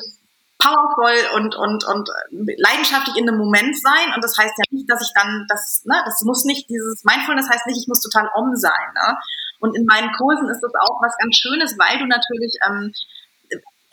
powerful 0.59 1.13
und, 1.35 1.57
und, 1.57 1.85
und 1.85 2.09
leidenschaftlich 2.31 3.17
in 3.17 3.29
einem 3.29 3.39
Moment 3.39 3.77
sein. 3.81 4.15
Und 4.15 4.23
das 4.23 4.39
heißt 4.39 4.55
ja 4.57 4.65
nicht, 4.71 4.89
dass 4.89 5.03
ich 5.03 5.13
dann, 5.15 5.47
das, 5.49 5.83
ne, 5.85 6.01
das 6.05 6.23
muss 6.23 6.45
nicht, 6.45 6.71
dieses 6.71 7.03
Mindfulness 7.05 7.51
heißt 7.51 7.67
nicht, 7.67 7.81
ich 7.81 7.89
muss 7.89 8.01
total 8.01 8.31
om 8.35 8.55
sein. 8.55 8.95
Ne? 8.95 9.19
Und 9.65 9.75
in 9.75 9.87
meinen 9.87 10.13
Kursen 10.13 10.51
ist 10.51 10.61
das 10.61 10.75
auch 10.75 11.01
was 11.01 11.17
ganz 11.17 11.37
Schönes, 11.37 11.75
weil 11.79 11.99
du 11.99 12.05
natürlich 12.05 12.53
ähm, 12.69 12.93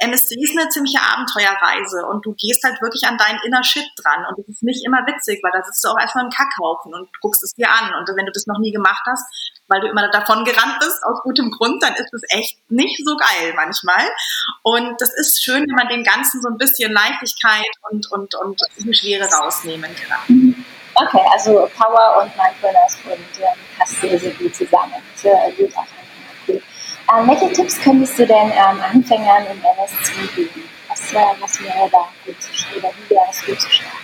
MSC 0.01 0.35
ist 0.41 0.57
eine 0.57 0.67
ziemliche 0.69 0.99
Abenteuerreise 0.99 2.05
und 2.07 2.25
du 2.25 2.33
gehst 2.33 2.63
halt 2.63 2.81
wirklich 2.81 3.03
an 3.07 3.17
deinen 3.17 3.39
Inner 3.45 3.63
Shit 3.63 3.85
dran. 3.95 4.25
Und 4.27 4.39
das 4.39 4.49
ist 4.49 4.63
nicht 4.63 4.83
immer 4.85 5.05
witzig, 5.05 5.39
weil 5.43 5.51
da 5.53 5.63
sitzt 5.63 5.83
du 5.85 5.89
auch 5.89 5.99
erstmal 5.99 6.25
im 6.25 6.31
Kackhaufen 6.31 6.93
und 6.93 7.07
guckst 7.21 7.43
es 7.43 7.53
dir 7.53 7.69
an. 7.69 7.93
Und 7.93 8.09
wenn 8.17 8.25
du 8.25 8.31
das 8.33 8.47
noch 8.47 8.59
nie 8.59 8.71
gemacht 8.71 9.03
hast, 9.07 9.23
weil 9.67 9.79
du 9.79 9.87
immer 9.87 10.09
davon 10.09 10.43
gerannt 10.43 10.79
bist 10.79 11.03
aus 11.03 11.21
gutem 11.23 11.51
Grund, 11.51 11.81
dann 11.83 11.93
ist 11.93 12.13
es 12.13 12.21
echt 12.29 12.59
nicht 12.69 12.99
so 13.05 13.15
geil 13.15 13.53
manchmal. 13.55 14.03
Und 14.63 14.99
das 14.99 15.13
ist 15.13 15.41
schön, 15.41 15.61
wenn 15.61 15.75
man 15.75 15.87
dem 15.87 16.03
Ganzen 16.03 16.41
so 16.41 16.49
ein 16.49 16.57
bisschen 16.57 16.91
Leichtigkeit 16.91 17.71
und, 17.89 18.11
und, 18.11 18.35
und 18.35 18.59
Schwere 18.91 19.29
rausnehmen 19.29 19.95
kann. 19.95 20.50
Okay, 20.95 21.25
also 21.31 21.69
Power 21.77 22.21
und 22.21 22.31
Mindfulness 22.37 22.97
und 23.05 23.39
ähm, 23.39 23.57
passt 23.77 24.01
sehr, 24.01 24.17
gut 24.31 24.55
zusammen. 24.55 24.95
Sehr 25.15 25.51
gut 25.57 25.75
auch 25.75 25.85
ähm, 27.13 27.27
welche 27.27 27.51
Tipps 27.51 27.79
könntest 27.81 28.17
du 28.19 28.25
denn 28.25 28.51
ähm, 28.51 28.81
Anfängern 28.81 29.45
im 29.47 29.59
MSC 29.59 30.13
geben? 30.35 30.69
Was, 30.87 31.13
äh, 31.13 31.17
was 31.39 31.61
wäre 31.61 31.89
da 31.91 32.07
gut 32.25 32.41
zu 32.41 32.51
oder 32.77 32.89
wie 32.89 33.09
wäre 33.09 33.25
es 33.29 33.45
gut 33.45 33.59
zu 33.59 33.69
starten? 33.69 33.97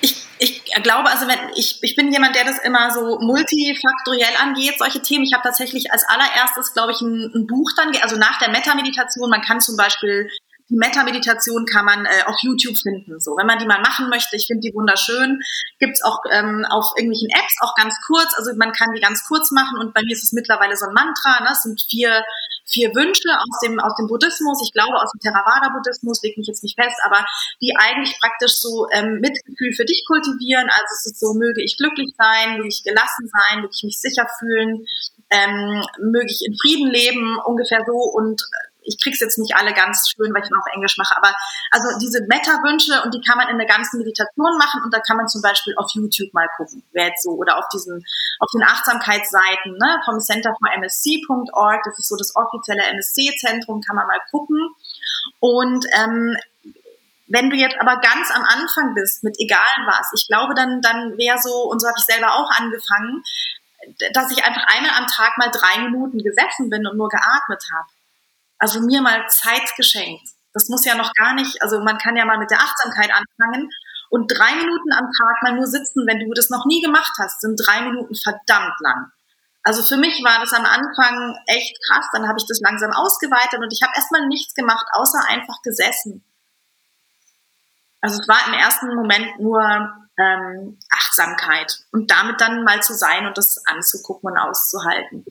Ich, 0.00 0.28
ich 0.38 0.82
glaube, 0.82 1.08
also 1.10 1.26
wenn 1.26 1.38
ich, 1.56 1.82
ich 1.82 1.96
bin 1.96 2.12
jemand, 2.12 2.36
der 2.36 2.44
das 2.44 2.58
immer 2.58 2.92
so 2.92 3.18
multifaktoriell 3.20 4.36
angeht, 4.40 4.78
solche 4.78 5.02
Themen. 5.02 5.24
Ich 5.24 5.32
habe 5.32 5.42
tatsächlich 5.42 5.90
als 5.90 6.04
allererstes, 6.08 6.74
glaube 6.74 6.92
ich, 6.92 7.00
ein, 7.00 7.32
ein 7.34 7.46
Buch 7.46 7.70
dann, 7.76 7.90
also 8.02 8.16
nach 8.16 8.38
der 8.38 8.50
Meta-Meditation, 8.50 9.30
man 9.30 9.42
kann 9.42 9.60
zum 9.60 9.76
Beispiel 9.76 10.30
die 10.70 10.76
Meta-Meditation 10.76 11.64
kann 11.66 11.84
man 11.84 12.04
äh, 12.04 12.24
auf 12.26 12.36
YouTube 12.42 12.76
finden. 12.76 13.20
So, 13.20 13.36
wenn 13.36 13.46
man 13.46 13.58
die 13.58 13.66
mal 13.66 13.80
machen 13.80 14.08
möchte, 14.08 14.36
ich 14.36 14.46
finde 14.46 14.68
die 14.68 14.74
wunderschön. 14.74 15.40
Gibt's 15.78 16.02
auch 16.04 16.20
ähm, 16.30 16.66
auf 16.68 16.92
irgendwelchen 16.96 17.30
Apps 17.30 17.56
auch 17.60 17.74
ganz 17.74 17.94
kurz. 18.06 18.34
Also 18.36 18.52
man 18.56 18.72
kann 18.72 18.92
die 18.94 19.00
ganz 19.00 19.24
kurz 19.26 19.50
machen 19.50 19.78
und 19.78 19.94
bei 19.94 20.02
mir 20.02 20.12
ist 20.12 20.24
es 20.24 20.32
mittlerweile 20.32 20.76
so 20.76 20.86
ein 20.86 20.94
Mantra. 20.94 21.42
Ne? 21.42 21.50
Es 21.52 21.62
sind 21.62 21.80
vier 21.80 22.22
vier 22.68 22.94
Wünsche 22.94 23.28
aus 23.32 23.60
dem 23.64 23.80
aus 23.80 23.96
dem 23.96 24.06
Buddhismus. 24.06 24.60
Ich 24.62 24.72
glaube 24.72 25.00
aus 25.00 25.10
dem 25.12 25.20
Theravada-Buddhismus, 25.20 26.22
leg 26.22 26.36
mich 26.36 26.46
jetzt 26.46 26.62
nicht 26.62 26.78
fest, 26.78 26.96
aber 27.04 27.24
die 27.60 27.74
eigentlich 27.76 28.18
praktisch 28.20 28.60
so 28.60 28.86
ähm, 28.92 29.20
Mitgefühl 29.20 29.72
für 29.72 29.84
dich 29.84 30.04
kultivieren. 30.06 30.68
Also 30.68 30.90
es 30.92 31.06
ist 31.06 31.20
so, 31.20 31.32
möge 31.34 31.62
ich 31.62 31.76
glücklich 31.76 32.12
sein, 32.16 32.58
möge 32.58 32.68
ich 32.68 32.84
gelassen 32.84 33.28
sein, 33.32 33.62
möge 33.62 33.72
ich 33.74 33.84
mich 33.84 33.98
sicher 34.00 34.28
fühlen, 34.38 34.84
ähm, 35.30 35.82
möge 35.98 36.28
ich 36.28 36.44
in 36.44 36.56
Frieden 36.60 36.88
leben, 36.88 37.38
ungefähr 37.44 37.80
so 37.86 37.96
und 37.96 38.42
ich 38.88 38.98
krieg's 39.02 39.20
jetzt 39.20 39.38
nicht 39.38 39.54
alle 39.54 39.72
ganz 39.72 40.08
schön, 40.10 40.32
weil 40.34 40.42
ich 40.42 40.50
noch 40.50 40.60
auf 40.60 40.72
Englisch 40.74 40.96
mache, 40.96 41.16
aber 41.16 41.34
also 41.70 41.86
diese 42.00 42.22
Meta-Wünsche 42.26 43.02
und 43.04 43.14
die 43.14 43.20
kann 43.20 43.36
man 43.38 43.48
in 43.48 43.58
der 43.58 43.66
ganzen 43.66 43.98
Meditation 43.98 44.58
machen 44.58 44.82
und 44.82 44.92
da 44.92 45.00
kann 45.00 45.16
man 45.16 45.28
zum 45.28 45.42
Beispiel 45.42 45.74
auf 45.76 45.90
YouTube 45.92 46.32
mal 46.32 46.48
gucken, 46.56 46.82
wer 46.92 47.08
jetzt 47.08 47.22
so, 47.22 47.30
oder 47.30 47.58
auf 47.58 47.68
diesen, 47.68 48.04
auf 48.40 48.50
den 48.52 48.62
Achtsamkeitsseiten, 48.62 49.76
ne, 49.78 50.00
vom 50.04 50.18
Center 50.20 50.54
for 50.58 50.72
MSC.org, 50.72 51.82
das 51.84 51.98
ist 51.98 52.08
so 52.08 52.16
das 52.16 52.34
offizielle 52.34 52.82
MSC-Zentrum, 52.82 53.82
kann 53.82 53.96
man 53.96 54.06
mal 54.06 54.20
gucken. 54.30 54.58
Und 55.40 55.84
ähm, 55.94 56.36
wenn 57.28 57.50
du 57.50 57.56
jetzt 57.56 57.76
aber 57.78 58.00
ganz 58.00 58.30
am 58.34 58.42
Anfang 58.42 58.94
bist, 58.94 59.22
mit 59.22 59.36
egal 59.38 59.76
was, 59.86 60.10
ich 60.14 60.26
glaube, 60.26 60.54
dann, 60.54 60.80
dann 60.80 61.18
wäre 61.18 61.38
so, 61.38 61.70
und 61.70 61.80
so 61.80 61.86
habe 61.86 61.98
ich 61.98 62.04
selber 62.04 62.34
auch 62.34 62.50
angefangen, 62.50 63.22
dass 64.12 64.30
ich 64.32 64.44
einfach 64.44 64.64
einmal 64.66 64.92
am 64.96 65.06
Tag 65.06 65.36
mal 65.38 65.50
drei 65.50 65.82
Minuten 65.82 66.18
gesessen 66.18 66.70
bin 66.70 66.86
und 66.86 66.96
nur 66.96 67.08
geatmet 67.08 67.62
habe. 67.72 67.88
Also 68.58 68.80
mir 68.80 69.02
mal 69.02 69.26
Zeit 69.28 69.74
geschenkt. 69.76 70.28
Das 70.52 70.68
muss 70.68 70.84
ja 70.84 70.96
noch 70.96 71.12
gar 71.14 71.34
nicht, 71.34 71.62
also 71.62 71.80
man 71.80 71.98
kann 71.98 72.16
ja 72.16 72.24
mal 72.24 72.38
mit 72.38 72.50
der 72.50 72.58
Achtsamkeit 72.58 73.10
anfangen 73.12 73.70
und 74.10 74.26
drei 74.28 74.56
Minuten 74.56 74.92
am 74.92 75.06
Tag 75.18 75.42
mal 75.42 75.54
nur 75.54 75.66
sitzen, 75.66 76.06
wenn 76.06 76.18
du 76.18 76.32
das 76.34 76.50
noch 76.50 76.64
nie 76.66 76.82
gemacht 76.82 77.12
hast, 77.18 77.40
sind 77.40 77.60
drei 77.64 77.82
Minuten 77.82 78.14
verdammt 78.14 78.74
lang. 78.80 79.12
Also 79.62 79.84
für 79.84 79.98
mich 79.98 80.24
war 80.24 80.40
das 80.40 80.52
am 80.54 80.64
Anfang 80.64 81.38
echt 81.46 81.76
krass, 81.86 82.06
dann 82.12 82.26
habe 82.26 82.38
ich 82.38 82.46
das 82.46 82.60
langsam 82.60 82.92
ausgeweitet 82.92 83.60
und 83.60 83.72
ich 83.72 83.82
habe 83.82 83.92
erstmal 83.94 84.26
nichts 84.26 84.54
gemacht, 84.54 84.86
außer 84.92 85.20
einfach 85.28 85.60
gesessen. 85.62 86.24
Also 88.00 88.20
es 88.20 88.28
war 88.28 88.46
im 88.46 88.54
ersten 88.54 88.94
Moment 88.94 89.40
nur 89.40 89.60
ähm, 90.18 90.78
Achtsamkeit 90.90 91.80
und 91.92 92.10
damit 92.10 92.40
dann 92.40 92.64
mal 92.64 92.82
zu 92.82 92.94
sein 92.94 93.26
und 93.26 93.36
das 93.36 93.64
anzugucken 93.66 94.30
und 94.30 94.38
auszuhalten. 94.38 95.24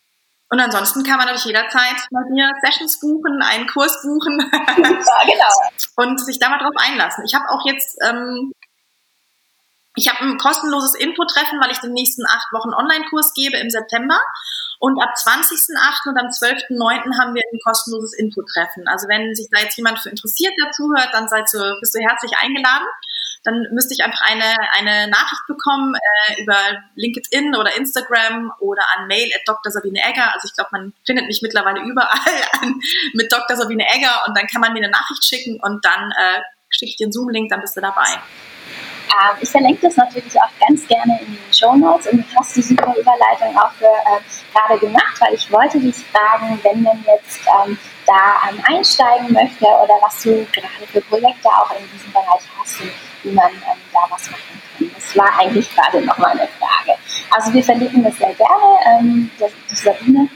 Und 0.50 0.60
ansonsten 0.60 1.04
kann 1.04 1.18
man 1.18 1.26
natürlich 1.26 1.46
jederzeit 1.46 1.98
mal 2.12 2.24
hier 2.34 2.50
Sessions 2.62 3.00
buchen, 3.00 3.42
einen 3.42 3.68
Kurs 3.68 4.02
buchen 4.02 4.40
ja, 4.42 5.26
genau. 5.26 5.54
und 5.98 6.24
sich 6.24 6.40
da 6.40 6.50
mal 6.50 6.58
drauf 6.60 6.76
einlassen. 6.78 7.26
Ich 7.26 7.36
habe 7.36 7.50
auch 7.50 7.66
jetzt, 7.66 7.98
ähm, 8.08 8.54
ich 9.98 10.08
habe 10.08 10.24
ein 10.24 10.38
kostenloses 10.38 10.96
Infotreffen, 10.96 11.60
weil 11.60 11.72
ich 11.72 11.80
den 11.80 11.94
nächsten 11.94 12.26
acht 12.26 12.54
Wochen 12.54 12.74
Online-Kurs 12.74 13.34
gebe 13.34 13.58
im 13.58 13.70
September. 13.70 14.20
Und 14.80 15.02
ab 15.02 15.10
20.08. 15.18 16.10
und 16.10 16.18
am 16.20 16.28
12.09. 16.28 17.20
haben 17.20 17.34
wir 17.34 17.42
ein 17.42 17.60
kostenloses 17.66 18.14
Infotreffen. 18.14 18.88
Also 18.88 19.08
wenn 19.10 19.34
sich 19.34 19.48
da 19.52 19.60
jetzt 19.60 19.76
jemand 19.76 20.00
für 20.00 20.10
interessiert, 20.10 20.54
der 20.62 20.72
zuhört, 20.72 21.10
dann 21.14 21.28
seid 21.28 21.52
du, 21.52 21.76
bist 21.82 21.96
du 21.96 22.00
herzlich 22.00 22.34
eingeladen 22.38 22.88
dann 23.48 23.66
müsste 23.72 23.94
ich 23.94 24.04
einfach 24.04 24.22
eine, 24.22 24.56
eine 24.78 25.10
Nachricht 25.10 25.48
bekommen 25.48 25.96
äh, 25.96 26.42
über 26.42 26.58
LinkedIn 26.96 27.56
oder 27.56 27.76
Instagram 27.78 28.52
oder 28.60 28.82
an 28.98 29.08
Mail 29.08 29.32
at 29.34 29.42
Dr. 29.46 29.72
Sabine 29.72 30.00
Egger. 30.04 30.34
Also 30.34 30.48
ich 30.48 30.54
glaube, 30.54 30.70
man 30.74 30.94
findet 31.06 31.28
mich 31.28 31.42
mittlerweile 31.42 31.80
überall 31.80 32.44
an, 32.62 32.80
mit 33.14 33.32
Dr. 33.32 33.56
Sabine 33.56 33.86
Egger 33.88 34.24
und 34.28 34.38
dann 34.38 34.48
kann 34.48 34.60
man 34.60 34.74
mir 34.74 34.84
eine 34.84 34.92
Nachricht 34.92 35.24
schicken 35.24 35.62
und 35.62 35.86
dann 35.86 36.12
äh, 36.12 36.42
schicke 36.70 36.94
ich 36.98 37.02
einen 37.02 37.14
Zoom-Link, 37.14 37.50
dann 37.50 37.62
bist 37.62 37.78
du 37.78 37.82
dabei. 37.82 38.20
Ähm, 39.18 39.38
ich 39.42 39.50
verlinke 39.50 39.88
das 39.88 39.98
natürlich 39.98 40.36
auch 40.40 40.68
ganz 40.68 40.88
gerne 40.88 41.20
in 41.22 41.34
den 41.34 41.54
Show 41.54 41.76
Notes 41.76 42.08
und 42.08 42.20
du 42.20 42.36
hast 42.38 42.56
die 42.56 42.62
super 42.62 42.94
Überleitung 42.96 43.58
auch 43.58 43.72
äh, 43.82 44.20
gerade 44.54 44.80
gemacht, 44.80 45.20
weil 45.20 45.34
ich 45.34 45.52
wollte 45.52 45.80
dich 45.80 45.96
fragen, 46.12 46.60
wenn 46.64 46.84
man 46.84 47.04
jetzt 47.06 47.40
ähm, 47.48 47.78
da 48.06 48.50
ähm, 48.50 48.62
einsteigen 48.66 49.34
möchte 49.34 49.66
oder 49.66 49.96
was 50.02 50.22
du 50.22 50.46
gerade 50.52 50.88
für 50.92 51.02
Projekte 51.02 51.50
auch 51.50 51.72
in 51.72 51.90
diesem 51.92 52.12
Bereich 52.12 52.44
hast 52.60 52.82
und 52.82 52.92
wie 53.24 53.32
man 53.32 53.52
ähm, 53.52 53.82
da 53.92 54.00
was 54.10 54.30
machen 54.30 54.62
kann. 54.78 54.92
Das 54.96 55.18
war 55.18 55.40
eigentlich 55.40 55.74
gerade 55.76 56.02
noch 56.02 56.18
mal 56.18 56.32
eine 56.32 56.48
Frage. 56.60 56.98
Also 57.32 57.54
wir 57.54 57.64
verlinken 57.64 58.04
das 58.04 58.18
sehr 58.18 58.34
gerne, 58.34 59.00
ähm, 59.00 59.32
das, 59.40 59.52
die 59.70 59.76
Sabine. 59.76 60.30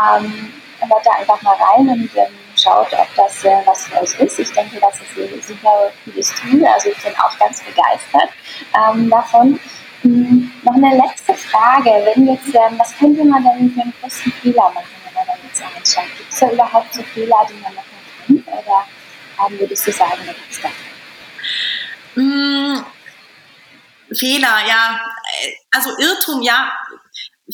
Ähm, 0.00 0.52
hört 0.80 1.06
da 1.06 1.10
einfach 1.18 1.42
mal 1.42 1.56
rein 1.56 1.88
und 1.88 2.10
schaut, 2.62 2.92
ob 2.92 3.08
das 3.16 3.44
äh, 3.44 3.62
was 3.64 3.86
für 3.86 4.00
euch 4.00 4.20
ist. 4.20 4.38
Ich 4.38 4.52
denke, 4.52 4.80
das 4.80 4.94
ist 4.94 5.16
ein 5.16 5.42
super 5.42 5.90
cooles 6.04 6.34
Tool. 6.34 6.66
Also 6.66 6.90
ich 6.90 7.02
bin 7.02 7.12
auch 7.16 7.38
ganz 7.38 7.62
begeistert 7.62 8.30
ähm, 8.76 9.10
davon. 9.10 9.60
Hm, 10.02 10.52
noch 10.62 10.74
eine 10.74 10.96
letzte 10.96 11.34
Frage. 11.34 11.90
Wenn 11.90 12.28
jetzt, 12.28 12.54
ähm, 12.54 12.78
was 12.78 12.96
könnte 12.96 13.24
man 13.24 13.44
denn 13.44 13.70
für 13.72 13.82
einen 13.82 13.94
größten 14.00 14.32
Fehler 14.32 14.70
machen, 14.74 14.86
wenn 15.04 15.14
man 15.14 15.26
dann 15.26 15.38
jetzt 15.46 15.62
einsteigt? 15.62 16.18
Gibt 16.18 16.32
es 16.32 16.38
da 16.40 16.50
überhaupt 16.50 16.94
so 16.94 17.02
Fehler, 17.02 17.46
die 17.48 17.60
man 17.60 17.74
machen 17.74 18.44
kann? 18.44 18.54
Oder 18.54 18.86
ähm, 19.46 19.60
würdest 19.60 19.86
du 19.86 19.92
sagen, 19.92 20.20
da 20.26 20.32
gibt 20.32 20.50
es 20.50 20.60
da 20.60 20.68
hm, 22.14 22.84
Fehler, 24.12 24.58
ja. 24.66 25.00
Also 25.70 25.90
Irrtum, 25.98 26.42
ja. 26.42 26.72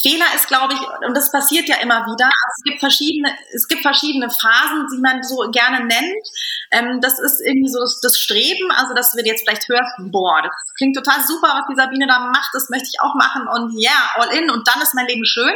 Fehler 0.03 0.27
ist, 0.35 0.49
glaube 0.49 0.75
ich, 0.75 0.81
und 1.07 1.17
das 1.17 1.31
passiert 1.31 1.69
ja 1.69 1.77
immer 1.77 2.05
wieder. 2.07 2.27
Also 2.27 2.53
es 2.59 2.63
gibt 2.65 2.81
verschiedene, 2.81 3.31
es 3.55 3.69
gibt 3.69 3.83
verschiedene 3.83 4.29
Phasen, 4.31 4.87
die 4.93 5.01
man 5.01 5.23
so 5.23 5.51
gerne 5.51 5.85
nennt. 5.85 6.27
Ähm, 6.71 7.01
das 7.01 7.19
ist 7.19 7.41
irgendwie 7.41 7.71
so 7.71 7.81
das, 7.81 8.01
das 8.01 8.19
Streben, 8.19 8.71
also 8.73 8.95
dass 8.95 9.13
du 9.13 9.21
jetzt 9.25 9.43
vielleicht 9.43 9.69
hörst, 9.69 9.93
boah, 10.11 10.43
das 10.43 10.53
klingt 10.77 10.97
total 10.97 11.25
super, 11.27 11.49
was 11.49 11.67
die 11.71 11.77
Sabine 11.77 12.07
da 12.07 12.19
macht, 12.19 12.51
das 12.53 12.69
möchte 12.71 12.89
ich 12.93 13.01
auch 13.01 13.15
machen 13.15 13.47
und 13.49 13.79
yeah, 13.79 14.11
all 14.17 14.29
in 14.37 14.51
und 14.51 14.67
dann 14.67 14.83
ist 14.83 14.95
mein 14.95 15.07
Leben 15.07 15.25
schön. 15.25 15.55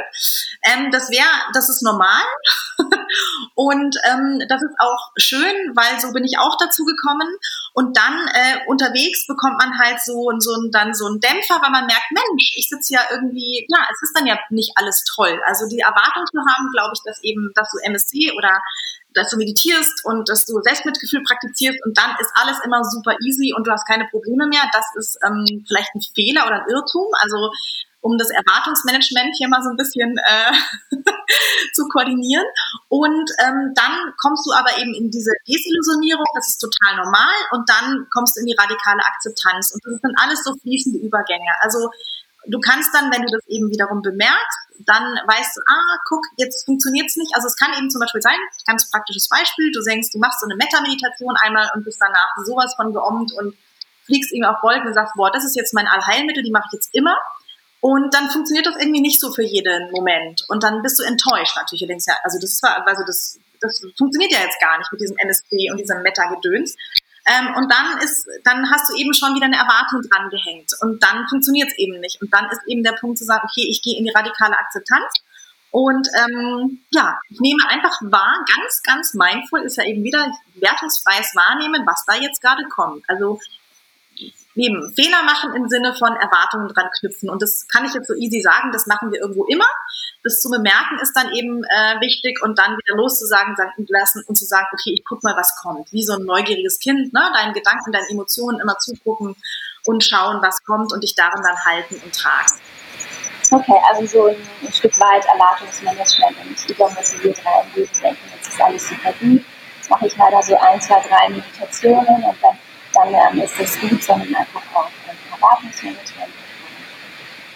Ähm, 0.63 0.91
das 0.91 1.11
wäre, 1.11 1.29
das 1.53 1.69
ist 1.69 1.83
normal 1.83 2.23
und 3.55 3.97
ähm, 4.09 4.43
das 4.49 4.63
ist 4.63 4.75
auch 4.79 5.11
schön, 5.17 5.55
weil 5.75 6.01
so 6.01 6.13
bin 6.13 6.25
ich 6.25 6.39
auch 6.39 6.57
dazu 6.59 6.85
gekommen. 6.85 7.29
Und 7.73 7.97
dann 7.97 8.29
äh, 8.29 8.67
unterwegs 8.67 9.27
bekommt 9.27 9.59
man 9.59 9.79
halt 9.79 10.01
so, 10.01 10.31
so 10.39 10.51
dann 10.73 10.95
so 10.95 11.07
einen 11.07 11.21
Dämpfer, 11.21 11.61
weil 11.63 11.71
man 11.71 11.87
merkt, 11.87 12.11
Mensch, 12.11 12.53
ich 12.57 12.69
sitze 12.69 12.95
ja 12.95 13.01
irgendwie, 13.11 13.67
ja, 13.69 13.79
es 13.93 14.03
ist 14.03 14.17
dann 14.17 14.27
ja 14.27 14.39
nicht 14.51 14.73
alles 14.77 15.05
toll. 15.05 15.41
Also 15.47 15.69
die 15.69 15.81
Erwartung 15.81 16.25
zu 16.27 16.39
haben, 16.39 16.71
glaube 16.73 16.93
ich, 16.95 17.01
dass 17.05 17.23
eben, 17.23 17.53
dass 17.55 17.71
du 17.71 17.79
MSC 17.85 18.33
oder 18.37 18.61
dass 19.15 19.31
du 19.31 19.37
meditierst 19.37 20.05
und 20.05 20.29
dass 20.29 20.45
du 20.47 20.61
Selbstmitgefühl 20.61 21.23
praktizierst 21.23 21.79
und 21.85 21.97
dann 21.97 22.11
ist 22.21 22.31
alles 22.35 22.59
immer 22.65 22.85
super 22.85 23.17
easy 23.25 23.53
und 23.57 23.67
du 23.67 23.73
hast 23.73 23.87
keine 23.87 24.07
Probleme 24.07 24.47
mehr. 24.47 24.63
Das 24.73 24.87
ist 24.97 25.19
ähm, 25.27 25.65
vielleicht 25.67 25.95
ein 25.95 26.01
Fehler 26.15 26.47
oder 26.47 26.63
ein 26.63 26.69
Irrtum. 26.69 27.09
Also 27.21 27.51
um 28.03 28.17
das 28.17 28.31
Erwartungsmanagement 28.31 29.35
hier 29.37 29.49
mal 29.49 29.63
so 29.63 29.71
ein 29.71 29.77
bisschen 29.77 30.17
äh, 30.17 30.97
zu 31.75 31.87
koordinieren. 31.89 32.45
Und 32.89 33.31
ähm, 33.45 33.73
dann 33.75 34.15
kommst 34.21 34.47
du 34.47 34.53
aber 34.53 34.79
eben 34.79 34.95
in 34.95 35.11
diese 35.11 35.33
Desillusionierung, 35.47 36.25
das 36.35 36.49
ist 36.49 36.59
total 36.59 36.97
normal, 36.97 37.37
und 37.53 37.69
dann 37.69 38.07
kommst 38.11 38.37
du 38.37 38.41
in 38.41 38.47
die 38.47 38.57
radikale 38.59 39.05
Akzeptanz. 39.05 39.73
Und 39.73 39.81
das 39.85 40.01
sind 40.01 40.17
alles 40.17 40.43
so 40.45 40.55
fließende 40.63 40.99
Übergänge. 40.99 41.53
Also 41.61 41.91
du 42.47 42.59
kannst 42.61 42.95
dann, 42.95 43.11
wenn 43.13 43.23
du 43.23 43.33
das 43.33 43.47
eben 43.49 43.71
wiederum 43.71 44.03
bemerkst, 44.03 44.59
dann 44.87 45.03
weißt 45.27 45.57
du, 45.57 45.61
ah, 45.67 45.99
guck, 46.09 46.25
jetzt 46.37 46.65
funktioniert 46.65 47.07
es 47.09 47.17
nicht. 47.17 47.35
Also 47.35 47.47
es 47.47 47.57
kann 47.57 47.77
eben 47.77 47.91
zum 47.91 48.01
Beispiel 48.01 48.23
sein, 48.23 48.39
ganz 48.67 48.91
praktisches 48.91 49.29
Beispiel, 49.29 49.71
du 49.73 49.83
denkst, 49.83 50.11
du 50.13 50.19
machst 50.19 50.41
so 50.41 50.47
eine 50.47 50.57
Meta-Meditation 50.57 51.37
einmal 51.37 51.71
und 51.75 51.85
bist 51.85 52.01
danach 52.01 52.35
sowas 52.45 52.75
von 52.77 52.93
geommt 52.93 53.33
und 53.33 53.55
fliegst 54.07 54.33
irgendwie 54.33 54.49
auf 54.49 54.63
Wolken 54.63 54.89
und 54.89 54.95
sagst, 54.95 55.15
boah, 55.15 55.31
das 55.31 55.45
ist 55.45 55.57
jetzt 55.57 55.75
mein 55.75 55.87
Allheilmittel, 55.87 56.43
die 56.43 56.51
mache 56.51 56.65
ich 56.69 56.79
jetzt 56.79 56.95
immer. 56.95 57.17
Und 57.81 58.13
dann 58.13 58.29
funktioniert 58.29 58.67
das 58.67 58.77
irgendwie 58.77 59.01
nicht 59.01 59.21
so 59.21 59.33
für 59.33 59.43
jeden 59.43 59.91
Moment. 59.91 60.45
Und 60.49 60.63
dann 60.63 60.83
bist 60.83 60.99
du 60.99 61.03
enttäuscht 61.03 61.57
natürlich. 61.57 61.81
Du 61.81 61.87
denkst 61.87 62.05
ja, 62.09 62.15
also 62.25 62.39
das 62.39 62.63
war, 62.63 62.87
also 62.87 63.03
das, 63.07 63.39
das 63.61 63.81
funktioniert 63.97 64.33
ja 64.33 64.41
jetzt 64.41 64.61
gar 64.61 64.77
nicht 64.79 64.93
mit 64.93 65.01
diesem 65.01 65.17
NSP 65.17 65.71
und 65.71 65.79
diesem 65.79 66.03
Meta-Gedöns. 66.03 66.77
Ähm, 67.31 67.55
und 67.55 67.71
dann 67.71 67.99
ist, 67.99 68.27
dann 68.43 68.69
hast 68.71 68.91
du 68.91 68.97
eben 68.97 69.15
schon 69.15 69.35
wieder 69.37 69.47
eine 69.47 69.57
Erwartung 69.57 70.03
dran 70.03 70.29
gehängt. 70.31 70.73
Und 70.81 71.01
dann 71.01 71.29
funktioniert 71.29 71.69
es 71.69 71.79
eben 71.79 72.01
nicht. 72.01 72.21
Und 72.21 72.35
dann 72.35 72.47
ist 72.51 72.61
eben 72.67 72.83
der 72.83 72.97
Punkt 72.99 73.19
zu 73.19 73.25
sagen, 73.25 73.47
okay, 73.49 73.67
ich 73.71 73.83
gehe 73.83 73.97
in 73.97 74.05
die 74.05 74.11
radikale 74.11 74.59
Akzeptanz. 74.59 75.13
Und 75.71 76.09
ähm, 76.19 76.81
ja, 76.91 77.17
ich 77.29 77.39
nehme 77.39 77.63
einfach 77.69 77.97
wahr, 78.03 78.45
ganz, 78.57 78.83
ganz 78.83 79.15
mindful 79.15 79.61
ist 79.61 79.77
ja 79.77 79.85
eben 79.85 80.03
wieder 80.03 80.27
wertungsfreies 80.55 81.33
Wahrnehmen, 81.37 81.87
was 81.87 82.05
da 82.05 82.15
jetzt 82.17 82.43
gerade 82.43 82.65
kommt. 82.65 83.09
Also 83.09 83.39
eben 84.55 84.93
Fehler 84.95 85.23
machen 85.23 85.55
im 85.55 85.69
Sinne 85.69 85.95
von 85.95 86.15
Erwartungen 86.17 86.69
dran 86.69 86.91
knüpfen. 86.99 87.31
Und 87.31 87.43
das 87.43 87.67
kann 87.69 87.85
ich 87.85 87.95
jetzt 87.95 88.09
so 88.09 88.15
easy 88.15 88.41
sagen, 88.41 88.73
das 88.73 88.87
machen 88.87 89.13
wir 89.13 89.21
irgendwo 89.21 89.45
immer. 89.47 89.67
Das 90.25 90.41
zu 90.41 90.51
bemerken 90.51 90.99
ist 91.01 91.15
dann 91.15 91.33
eben 91.33 91.63
äh, 91.65 92.01
wichtig 92.01 92.43
und 92.43 92.59
dann 92.59 92.77
wieder 92.77 92.97
loszusagen 92.97 93.57
sagen, 93.57 93.87
lassen 93.89 94.23
und 94.27 94.37
zu 94.37 94.45
sagen, 94.45 94.67
okay, 94.73 94.93
ich 94.95 95.05
guck 95.05 95.23
mal, 95.23 95.37
was 95.37 95.57
kommt. 95.57 95.93
Wie 95.93 96.03
so 96.03 96.15
ein 96.15 96.25
neugieriges 96.25 96.79
Kind, 96.79 97.13
ne? 97.13 97.31
deinen 97.35 97.55
Gedanken, 97.55 97.93
deinen 97.93 98.11
Emotionen 98.11 98.61
immer 98.61 98.77
zugucken 98.79 99.37
und 99.87 100.05
schauen, 100.05 100.43
was 100.43 100.63
kommt 100.65 100.93
und 100.93 101.03
dich 101.03 101.15
darin 101.15 101.43
dann 101.43 101.65
halten 101.65 102.01
und 102.05 102.15
tragen. 102.15 102.53
Okay, 103.53 103.81
also 103.89 104.07
so 104.07 104.27
ein, 104.27 104.37
ein 104.63 104.73
Stück 104.73 104.99
weit 105.01 105.25
Erwartungsmanagement 105.27 106.37
und 106.47 106.71
übermotiviert 106.71 107.39
reingehen, 107.45 107.89
denken, 108.01 108.21
jetzt 108.37 108.49
ist 108.49 108.61
alles 108.61 108.89
super 108.89 109.13
gut. 109.21 109.43
Jetzt 109.77 109.91
mache 109.91 110.07
ich 110.07 110.15
da 110.15 110.43
so 110.43 110.57
ein, 110.57 110.81
zwei, 110.81 111.01
drei 111.09 111.29
Meditationen 111.31 112.25
und 112.25 112.37
dann 112.43 112.59
ähm, 113.07 113.41
ist 113.41 113.59
es 113.59 113.81
gut, 113.81 114.03
sondern 114.03 114.35
einfach 114.35 114.63
auch 114.75 114.89
ähm, 115.09 115.17
Erwartungsmanagement. 115.33 116.33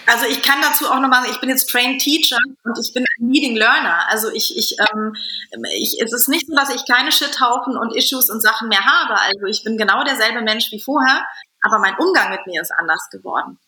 Also 0.07 0.27
ich 0.27 0.43
kann 0.43 0.61
dazu 0.61 0.87
auch 0.87 1.01
noch 1.01 1.09
machen, 1.09 1.31
ich 1.31 1.41
bin 1.41 1.49
jetzt 1.49 1.71
Trained 1.71 2.01
Teacher 2.01 2.37
und 2.65 2.79
ich 2.79 2.93
bin 2.93 3.05
ein 3.05 3.31
Leading 3.31 3.57
Learner. 3.57 4.07
Also 4.09 4.31
ich, 4.31 4.57
ich, 4.57 4.77
ähm, 4.79 5.15
ich, 5.73 5.99
es 6.01 6.13
ist 6.13 6.29
nicht 6.29 6.47
so, 6.47 6.55
dass 6.55 6.69
ich 6.69 6.85
keine 6.87 7.11
Shithaufen 7.11 7.77
und 7.79 7.97
Issues 7.97 8.29
und 8.29 8.43
Sachen 8.43 8.69
mehr 8.69 8.85
habe. 8.85 9.19
Also 9.19 9.47
ich 9.47 9.65
bin 9.65 9.79
genau 9.79 10.05
derselbe 10.05 10.43
Mensch 10.43 10.71
wie 10.73 10.83
vorher, 10.83 11.25
aber 11.63 11.79
mein 11.79 11.97
Umgang 11.97 12.31
mit 12.31 12.47
mir 12.47 12.61
ist 12.61 12.73
anders 12.73 13.09
geworden. 13.11 13.59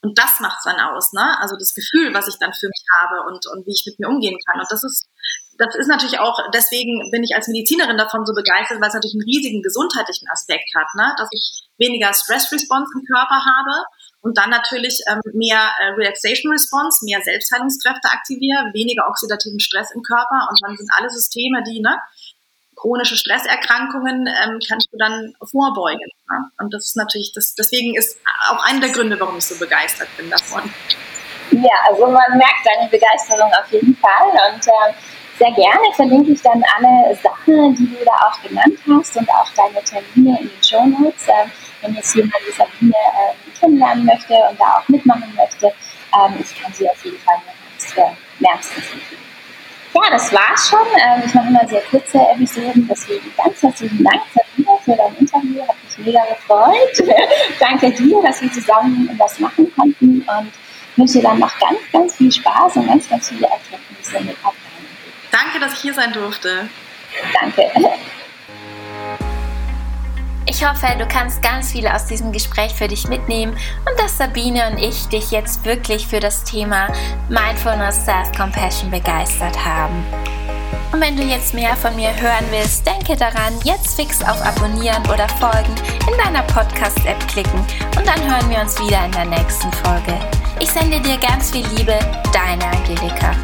Und 0.00 0.16
das 0.16 0.40
macht 0.40 0.58
es 0.58 0.64
dann 0.64 0.80
aus, 0.80 1.12
ne? 1.12 1.38
Also 1.40 1.56
das 1.56 1.74
Gefühl, 1.74 2.14
was 2.14 2.28
ich 2.28 2.38
dann 2.38 2.52
für 2.54 2.68
mich 2.68 2.84
habe 2.92 3.28
und, 3.28 3.46
und 3.46 3.66
wie 3.66 3.72
ich 3.72 3.84
mit 3.84 3.98
mir 3.98 4.08
umgehen 4.08 4.38
kann. 4.46 4.60
Und 4.60 4.70
das 4.70 4.84
ist 4.84 5.07
das 5.58 5.74
ist 5.74 5.88
natürlich 5.88 6.20
auch, 6.20 6.38
deswegen 6.54 7.10
bin 7.10 7.24
ich 7.24 7.34
als 7.34 7.48
Medizinerin 7.48 7.98
davon 7.98 8.24
so 8.24 8.32
begeistert, 8.32 8.80
weil 8.80 8.88
es 8.88 8.94
natürlich 8.94 9.14
einen 9.14 9.28
riesigen 9.28 9.62
gesundheitlichen 9.62 10.28
Aspekt 10.30 10.70
hat, 10.74 10.86
ne? 10.94 11.14
dass 11.18 11.28
ich 11.32 11.66
weniger 11.78 12.14
Stress-Response 12.14 12.90
im 12.94 13.04
Körper 13.04 13.42
habe 13.42 13.84
und 14.20 14.38
dann 14.38 14.50
natürlich 14.50 15.02
ähm, 15.10 15.20
mehr 15.34 15.58
äh, 15.80 15.98
Relaxation-Response, 15.98 17.04
mehr 17.04 17.20
Selbstheilungskräfte 17.22 18.08
aktiviere, 18.08 18.70
weniger 18.72 19.08
oxidativen 19.08 19.58
Stress 19.58 19.90
im 19.90 20.02
Körper 20.02 20.48
und 20.48 20.58
dann 20.62 20.76
sind 20.76 20.90
alle 20.96 21.10
Systeme, 21.10 21.62
die 21.64 21.80
ne, 21.80 21.98
chronische 22.76 23.16
Stresserkrankungen 23.16 24.28
ähm, 24.28 24.60
kannst 24.68 24.88
du 24.92 24.96
dann 24.96 25.34
vorbeugen. 25.42 26.08
Ne? 26.30 26.50
Und 26.60 26.72
das 26.72 26.86
ist 26.86 26.96
natürlich, 26.96 27.32
das, 27.34 27.54
deswegen 27.54 27.96
ist 27.96 28.16
auch 28.50 28.62
einer 28.64 28.80
der 28.80 28.90
Gründe, 28.90 29.18
warum 29.18 29.38
ich 29.38 29.44
so 29.44 29.58
begeistert 29.58 30.08
bin 30.16 30.30
davon. 30.30 30.62
Ja, 31.50 31.74
also 31.88 32.06
man 32.06 32.38
merkt 32.38 32.64
deine 32.64 32.88
Begeisterung 32.88 33.50
auf 33.52 33.72
jeden 33.72 33.96
Fall 33.96 34.28
und 34.28 34.66
äh, 34.66 34.94
Sehr 35.38 35.52
gerne 35.52 35.92
verlinke 35.94 36.32
ich 36.32 36.42
dann 36.42 36.60
alle 36.76 37.14
Sachen, 37.14 37.72
die 37.76 37.86
du 37.86 38.04
da 38.04 38.26
auch 38.26 38.42
genannt 38.42 38.76
hast 38.88 39.16
und 39.16 39.30
auch 39.30 39.48
deine 39.54 39.80
Termine 39.84 40.40
in 40.40 40.48
den 40.48 40.62
Show 40.64 40.84
Notes. 40.84 41.28
Ähm, 41.28 41.50
wenn 41.80 41.94
jetzt 41.94 42.12
jemand 42.16 42.34
die 42.44 42.52
Sabine 42.52 42.92
ähm, 42.92 43.52
kennenlernen 43.60 44.04
möchte 44.04 44.34
und 44.50 44.60
da 44.60 44.78
auch 44.78 44.88
mitmachen 44.88 45.32
möchte, 45.36 45.66
ähm, 45.66 46.34
ich 46.40 46.60
kann 46.60 46.72
sie 46.72 46.90
auf 46.90 47.04
jeden 47.04 47.18
Fall 47.18 47.36
wärmstens 48.40 48.76
empfehlen. 48.92 49.22
Ja, 49.94 50.10
das 50.10 50.32
war's 50.32 50.68
schon. 50.68 51.24
Ich 51.24 51.34
mache 51.34 51.48
immer 51.48 51.68
sehr 51.68 51.82
kurze 51.82 52.18
Episoden, 52.18 52.88
deswegen 52.90 53.32
ganz 53.36 53.62
herzlichen 53.62 54.04
Dank 54.04 54.22
Sabine 54.34 54.78
für 54.84 54.96
dein 54.96 55.16
Interview. 55.16 55.62
Hat 55.62 55.76
mich 55.84 56.06
mega 56.06 56.20
gefreut. 56.24 57.16
Danke 57.60 57.92
dir, 57.92 58.20
dass 58.22 58.42
wir 58.42 58.52
zusammen 58.52 59.08
was 59.18 59.38
machen 59.38 59.72
konnten 59.76 60.20
und 60.22 60.52
wünsche 60.96 61.14
dir 61.14 61.22
dann 61.22 61.38
noch 61.38 61.58
ganz, 61.60 61.78
ganz 61.92 62.16
viel 62.16 62.30
Spaß 62.30 62.76
und 62.76 62.88
ganz, 62.88 63.08
ganz 63.08 63.28
viele 63.28 63.46
Erkenntnisse 63.46 64.20
mit 64.20 64.36
auf 64.44 64.54
Danke, 65.30 65.60
dass 65.60 65.74
ich 65.74 65.80
hier 65.80 65.94
sein 65.94 66.12
durfte. 66.12 66.68
Danke. 67.40 67.70
Ich 70.50 70.66
hoffe, 70.66 70.86
du 70.98 71.06
kannst 71.06 71.42
ganz 71.42 71.72
viel 71.72 71.86
aus 71.86 72.06
diesem 72.06 72.32
Gespräch 72.32 72.72
für 72.72 72.88
dich 72.88 73.06
mitnehmen 73.06 73.52
und 73.52 74.00
dass 74.00 74.16
Sabine 74.16 74.70
und 74.70 74.78
ich 74.78 75.06
dich 75.08 75.30
jetzt 75.30 75.64
wirklich 75.66 76.06
für 76.06 76.20
das 76.20 76.42
Thema 76.42 76.88
Mindfulness 77.28 78.06
Self-Compassion 78.06 78.90
begeistert 78.90 79.62
haben. 79.62 80.04
Und 80.90 81.02
wenn 81.02 81.16
du 81.16 81.22
jetzt 81.22 81.52
mehr 81.52 81.76
von 81.76 81.94
mir 81.96 82.08
hören 82.18 82.46
willst, 82.50 82.86
denke 82.86 83.14
daran, 83.14 83.60
jetzt 83.62 83.94
fix 83.96 84.22
auf 84.22 84.40
Abonnieren 84.40 85.02
oder 85.12 85.28
Folgen 85.38 85.74
in 86.10 86.16
deiner 86.16 86.42
Podcast-App 86.44 87.28
klicken 87.28 87.60
und 87.96 88.06
dann 88.06 88.20
hören 88.22 88.48
wir 88.48 88.60
uns 88.60 88.80
wieder 88.80 89.04
in 89.04 89.12
der 89.12 89.26
nächsten 89.26 89.70
Folge. 89.70 90.18
Ich 90.60 90.70
sende 90.70 90.98
dir 91.00 91.18
ganz 91.18 91.50
viel 91.50 91.66
Liebe, 91.76 91.98
deine 92.32 92.64
Angelika. 92.64 93.36